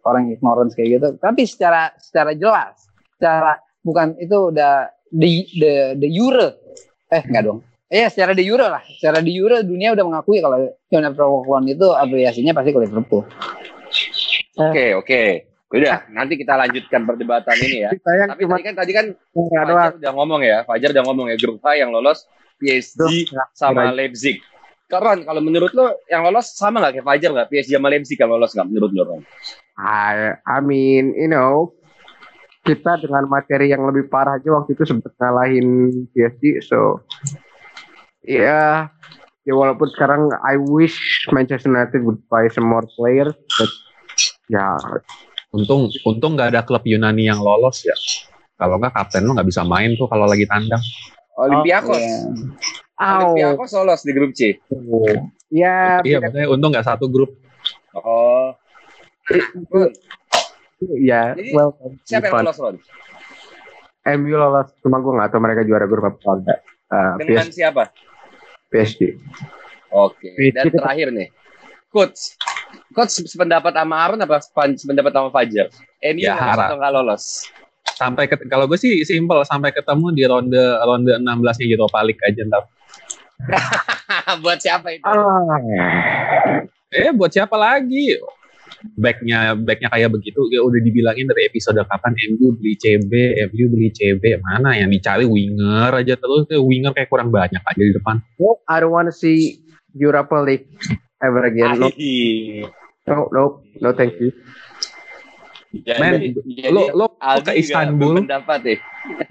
orang 0.08 0.32
ignorance 0.32 0.72
kayak 0.72 0.96
gitu. 0.96 1.08
Tapi 1.20 1.44
secara 1.44 1.92
secara 2.00 2.32
jelas, 2.32 2.88
secara 3.20 3.60
bukan 3.84 4.16
itu 4.16 4.48
udah 4.56 4.88
the 5.12 5.44
the 5.60 5.72
the 6.00 6.08
Euro 6.08 6.56
eh 7.12 7.20
enggak 7.20 7.44
dong. 7.44 7.60
Iya 7.86 8.10
secara 8.10 8.34
de 8.34 8.42
Euro 8.42 8.66
lah, 8.66 8.82
secara 8.96 9.22
de 9.22 9.30
Euro 9.30 9.62
dunia 9.62 9.94
udah 9.94 10.04
mengakui 10.08 10.42
kalau 10.42 10.72
Jonathan 10.90 11.14
Provolone 11.14 11.70
itu 11.70 11.86
afiliasinya 11.86 12.56
pasti 12.56 12.74
ke 12.74 12.80
Liverpool. 12.82 13.22
Oke, 14.56 14.96
oke. 14.96 15.22
Udah, 15.66 16.06
nanti 16.14 16.38
kita 16.38 16.54
lanjutkan 16.54 17.02
perdebatan 17.02 17.58
ini 17.58 17.78
ya. 17.82 17.90
kita 17.90 18.10
yang 18.14 18.30
Tapi 18.30 18.42
cuma 18.46 18.54
tadi 18.54 18.62
kan 18.62 18.74
tadi 18.78 18.92
kan 18.94 19.06
doang. 19.10 19.66
Fajar 19.66 19.92
udah 19.98 20.12
ngomong 20.14 20.40
ya, 20.46 20.58
Fajar 20.62 20.90
udah 20.94 21.04
ngomong 21.10 21.26
ya 21.34 21.36
grup 21.42 21.58
A 21.66 21.74
yang 21.74 21.90
lolos 21.90 22.22
PSG 22.62 23.34
sama 23.50 23.90
Leipzig. 23.90 24.38
Karon, 24.86 25.26
kalau 25.26 25.42
menurut 25.42 25.74
lo 25.74 25.98
yang 26.06 26.22
lolos 26.22 26.54
sama 26.54 26.78
nggak 26.78 27.02
kayak 27.02 27.06
Fajar 27.10 27.30
nggak? 27.34 27.48
PSG 27.50 27.70
sama 27.74 27.90
Leipzig 27.90 28.14
yang 28.14 28.30
lolos 28.30 28.54
nggak 28.54 28.68
menurut 28.70 28.90
lo? 28.94 29.02
Ron? 29.10 29.22
I, 29.74 30.38
I 30.46 30.58
mean, 30.62 31.10
you 31.18 31.26
know, 31.26 31.74
kita 32.62 33.02
dengan 33.02 33.26
materi 33.26 33.74
yang 33.74 33.82
lebih 33.82 34.06
parah 34.06 34.38
aja 34.38 34.54
waktu 34.54 34.78
itu 34.78 34.86
sempat 34.86 35.18
ngalahin 35.18 35.90
PSG, 36.14 36.62
so 36.62 37.02
ya, 38.22 38.86
ya 39.42 39.52
walaupun 39.52 39.90
sekarang 39.98 40.30
I 40.46 40.54
wish 40.62 41.26
Manchester 41.34 41.74
United 41.74 42.06
would 42.06 42.22
buy 42.30 42.46
some 42.54 42.70
more 42.70 42.86
players, 42.94 43.34
but 43.58 43.70
ya 44.46 44.78
Untung 45.54 45.92
untung 46.02 46.34
nggak 46.34 46.54
ada 46.54 46.60
klub 46.66 46.82
Yunani 46.82 47.30
yang 47.30 47.38
lolos 47.38 47.86
ya. 47.86 47.94
Kalau 48.56 48.80
nggak 48.80 48.92
kapten 48.96 49.28
lo 49.28 49.36
nggak 49.36 49.48
bisa 49.48 49.62
main 49.62 49.94
tuh 49.94 50.08
kalau 50.08 50.26
lagi 50.26 50.48
tandang. 50.48 50.82
Olympiakos. 51.36 52.00
Oke. 52.00 52.64
Au. 52.96 53.36
Olympiakos 53.36 53.70
lolos 53.76 54.00
di 54.02 54.12
grup 54.16 54.32
C. 54.32 54.56
Ya, 55.52 56.02
iya, 56.02 56.18
makanya 56.18 56.48
untung 56.50 56.72
nggak 56.74 56.88
satu 56.88 57.06
grup. 57.06 57.36
Oh, 57.96 58.52
ya, 61.00 61.32
Jadi, 61.32 61.54
well, 61.54 61.72
siapa 62.04 62.28
yang 62.28 62.44
lolos 62.44 62.58
Ron? 62.60 62.76
MU 64.06 64.34
lolos, 64.38 64.68
cuma 64.84 65.02
gue 65.02 65.12
nggak 65.16 65.30
tahu 65.34 65.40
mereka 65.42 65.62
juara 65.66 65.86
grup 65.88 66.04
apa 66.06 66.30
enggak. 66.38 66.58
Uh, 66.86 67.14
Dengan 67.18 67.46
PS, 67.50 67.54
siapa? 67.56 67.82
PSG. 68.70 69.18
Oke. 69.90 70.34
PSG 70.34 70.54
Dan 70.54 70.64
terakhir 70.70 71.08
nih, 71.10 71.28
coach. 71.90 72.38
Kok 72.92 73.06
sependapat 73.08 73.72
sama 73.74 73.94
Aaron 74.04 74.20
apa 74.22 74.40
sependapat 74.76 75.12
sama 75.12 75.28
Fajar? 75.30 75.68
MU 76.02 76.22
Ya, 76.22 76.34
lolos 76.34 76.44
harap. 76.44 76.66
atau 76.68 76.76
nggak 76.78 76.92
lolos? 76.92 77.24
Sampai 77.96 78.28
ke, 78.28 78.36
kalau 78.46 78.68
gue 78.68 78.76
sih 78.76 79.00
simple 79.08 79.40
sampai 79.48 79.72
ketemu 79.72 80.06
di 80.12 80.22
ronde 80.28 80.60
ronde 80.84 81.16
16 81.16 81.24
nya 81.60 81.66
Europa 81.66 81.98
League 82.04 82.20
aja 82.20 82.40
ntar. 82.44 82.62
Buat 84.44 84.58
siapa 84.60 84.92
itu? 84.92 85.04
Ah. 85.04 85.60
Eh 86.88 87.10
buat 87.12 87.28
siapa 87.28 87.56
lagi? 87.56 88.16
Backnya 88.96 89.56
backnya 89.56 89.88
kayak 89.90 90.14
begitu 90.14 90.46
ya 90.52 90.62
udah 90.62 90.78
dibilangin 90.78 91.26
dari 91.26 91.48
episode 91.48 91.80
kapan 91.88 92.12
MU 92.32 92.54
beli 92.54 92.76
CB, 92.78 93.12
MU 93.50 93.64
beli 93.72 93.88
CB 93.90 94.22
mana 94.44 94.76
yang 94.78 94.92
dicari 94.92 95.24
winger 95.26 95.90
aja 95.90 96.14
terus 96.14 96.46
winger 96.52 96.92
kayak 96.94 97.10
kurang 97.10 97.32
banyak 97.34 97.58
aja 97.58 97.82
di 97.82 97.92
depan. 97.92 98.20
Nope, 98.38 98.62
I 98.68 98.78
don't 98.78 98.92
want 98.94 99.08
to 99.10 99.14
see 99.16 99.58
Europa 99.96 100.38
League 100.38 100.68
ever 101.22 101.42
again. 101.48 101.80
No, 101.80 101.88
no, 103.06 103.16
no, 103.30 103.42
no, 103.80 103.88
thank 103.94 104.18
you. 104.18 104.34
Jadi, 105.76 106.00
Men, 106.00 106.12
jadi 106.46 106.70
Lo 106.72 106.82
lo 106.94 107.06
Aldi 107.20 107.52
ke 107.52 107.52
Istanbul, 107.60 108.22
berpendapat 108.22 108.60
ya. 108.64 108.76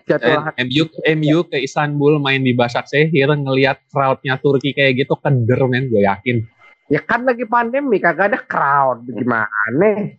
Eh, 0.05 0.63
MU 0.69 0.83
MU 1.17 1.37
ke 1.49 1.57
Istanbul 1.63 2.21
main 2.21 2.43
di 2.43 2.53
Başakşehir 2.53 3.27
ngelihat 3.33 3.81
crowdnya 3.89 4.37
Turki 4.37 4.71
kayak 4.71 5.03
gitu 5.05 5.17
keder 5.17 5.65
men 5.65 5.89
gue 5.89 6.05
yakin. 6.05 6.45
Ya 6.85 7.01
kan 7.01 7.25
lagi 7.25 7.49
pandemi, 7.49 7.97
kagak 7.97 8.29
ada 8.29 8.39
crowd. 8.45 9.09
Gimana? 9.09 10.13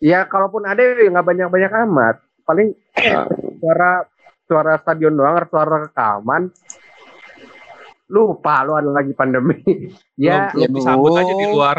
Ya 0.00 0.24
kalaupun 0.24 0.64
ada 0.64 0.80
ya 0.80 1.12
nggak 1.12 1.26
banyak-banyak 1.28 1.72
amat. 1.84 2.16
Paling 2.48 2.72
suara 3.60 4.08
suara 4.48 4.72
stadion 4.80 5.12
doang, 5.12 5.44
suara 5.48 5.88
rekaman. 5.88 6.48
Lupa 8.12 8.60
lu 8.68 8.76
ada 8.76 8.90
lagi 8.92 9.16
pandemi. 9.16 9.60
ya, 10.20 10.52
ya, 10.52 10.68
disambut 10.68 11.16
Bu. 11.16 11.20
aja 11.20 11.32
di 11.32 11.46
luar. 11.48 11.76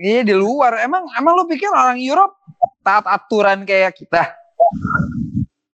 Iya 0.00 0.20
di 0.24 0.34
luar. 0.34 0.72
Emang 0.80 1.04
emang 1.20 1.32
lu 1.36 1.44
pikir 1.44 1.68
orang 1.68 2.00
Europe 2.00 2.40
taat 2.80 3.04
aturan 3.04 3.68
kayak 3.68 3.92
kita? 3.92 4.32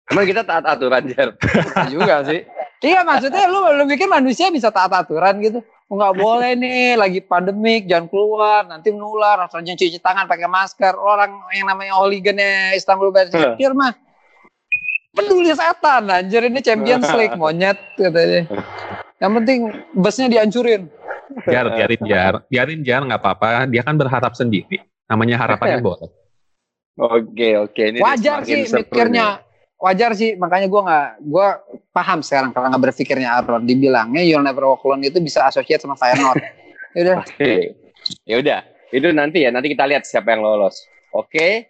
Emang 0.09 0.25
kita 0.25 0.41
taat 0.47 0.65
aturan, 0.65 1.03
Jar. 1.11 1.35
Iya 1.35 1.87
juga 1.91 2.15
sih. 2.25 2.41
Iya 2.79 3.03
maksudnya 3.03 3.43
lu 3.51 3.59
lu 3.75 3.83
pikir 3.91 4.07
manusia 4.07 4.47
bisa 4.47 4.71
taat 4.71 4.95
aturan 4.95 5.35
gitu? 5.43 5.59
Nggak 5.89 6.15
boleh 6.21 6.53
nih 6.53 6.95
lagi 6.95 7.19
pandemik 7.19 7.89
jangan 7.89 8.07
keluar 8.07 8.61
nanti 8.69 8.93
menular 8.93 9.41
rasanya 9.41 9.73
cuci 9.73 9.97
tangan 9.97 10.29
pakai 10.29 10.45
masker 10.45 10.93
orang 10.93 11.33
yang 11.49 11.65
namanya 11.65 11.97
hooligannya 11.97 12.77
Istanbul 12.77 13.09
Başakşehir 13.09 13.73
mah 13.73 13.97
peduli 15.17 15.49
setan 15.49 16.05
anjir 16.13 16.45
ini 16.45 16.61
Champions 16.61 17.09
League 17.17 17.33
monyet 17.33 17.81
katanya 17.97 18.45
yang 19.19 19.31
penting 19.35 19.59
busnya 19.93 20.27
dihancurin 20.31 20.87
Jar, 21.45 21.65
biarin 21.69 22.01
jar, 22.09 22.33
biarin 22.49 22.81
jar 22.81 23.01
nggak 23.05 23.21
apa-apa. 23.21 23.69
Dia 23.69 23.85
kan 23.85 23.95
berharap 23.95 24.33
sendiri. 24.33 24.81
Namanya 25.05 25.37
harapannya 25.37 25.79
boleh. 25.87 26.09
Oke, 26.99 27.55
oke. 27.55 27.83
Ini 27.95 27.99
wajar 28.01 28.43
sih 28.43 28.65
mikirnya 28.65 29.45
wajar 29.79 30.11
sih 30.11 30.35
makanya 30.35 30.67
gua 30.67 30.81
nggak 30.83 31.07
gua 31.23 31.47
paham 31.95 32.19
sekarang 32.19 32.51
karena 32.51 32.75
nggak 32.75 32.83
berpikirnya 32.91 33.29
Aaron 33.39 33.63
dibilangnya 33.63 34.19
You'll 34.19 34.43
Never 34.43 34.67
Walk 34.67 34.83
Alone 34.83 35.07
itu 35.07 35.23
bisa 35.23 35.47
associate 35.47 35.79
sama 35.79 35.95
Feyenoord 35.95 36.43
Ya 36.91 36.99
udah 37.07 37.13
nih. 37.15 37.23
Oke. 37.23 37.53
Ya 38.25 38.35
udah, 38.41 38.59
itu 38.89 39.07
nanti 39.13 39.45
ya. 39.45 39.53
Nanti 39.53 39.67
kita 39.71 39.85
lihat 39.85 40.03
siapa 40.03 40.33
yang 40.33 40.41
lolos. 40.41 40.81
Oke. 41.13 41.69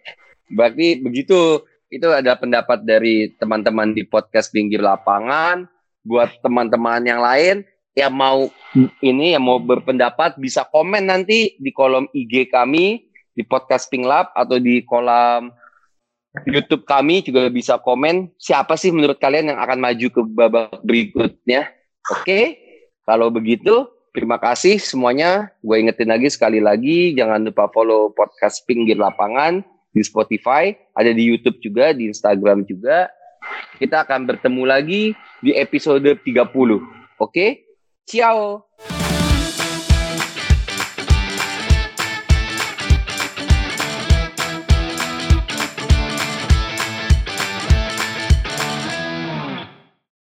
Berarti 0.50 1.04
begitu. 1.04 1.62
Itu 1.90 2.06
ada 2.14 2.38
pendapat 2.38 2.86
dari 2.86 3.34
teman-teman 3.34 3.90
di 3.90 4.06
podcast 4.06 4.54
pinggir 4.54 4.78
lapangan. 4.78 5.66
Buat 6.00 6.40
teman-teman 6.40 7.04
yang 7.04 7.20
lain 7.20 7.64
yang 7.98 8.14
mau 8.14 8.48
ini 9.02 9.34
yang 9.34 9.42
mau 9.42 9.58
berpendapat 9.58 10.38
bisa 10.38 10.62
komen 10.64 11.10
nanti 11.10 11.58
di 11.58 11.70
kolom 11.74 12.06
IG 12.14 12.48
kami 12.48 13.10
di 13.34 13.42
podcast 13.42 13.90
Pink 13.90 14.06
Lab 14.06 14.30
atau 14.32 14.56
di 14.62 14.80
kolom 14.86 15.50
YouTube 16.46 16.86
kami 16.86 17.26
juga 17.26 17.50
bisa 17.50 17.82
komen 17.82 18.30
siapa 18.38 18.78
sih 18.78 18.94
menurut 18.94 19.18
kalian 19.18 19.50
yang 19.50 19.58
akan 19.58 19.78
maju 19.82 20.06
ke 20.06 20.20
babak 20.30 20.78
berikutnya. 20.86 21.66
Oke, 22.06 22.56
kalau 23.02 23.28
begitu 23.34 23.90
terima 24.14 24.38
kasih 24.38 24.78
semuanya. 24.78 25.50
Gue 25.58 25.82
ingetin 25.82 26.10
lagi 26.10 26.30
sekali 26.30 26.62
lagi 26.62 27.18
jangan 27.18 27.42
lupa 27.42 27.66
follow 27.74 28.14
podcast 28.14 28.62
Pinggir 28.64 28.94
Lapangan 28.94 29.66
di 29.90 30.06
Spotify, 30.06 30.70
ada 30.94 31.10
di 31.10 31.26
YouTube 31.26 31.58
juga, 31.58 31.90
di 31.90 32.06
Instagram 32.06 32.62
juga. 32.62 33.10
Kita 33.82 34.06
akan 34.06 34.30
bertemu 34.30 34.62
lagi 34.62 35.02
di 35.40 35.52
episode 35.52 36.20
30. 36.22 37.16
Oke? 37.18 37.76
Ciao. 38.04 38.69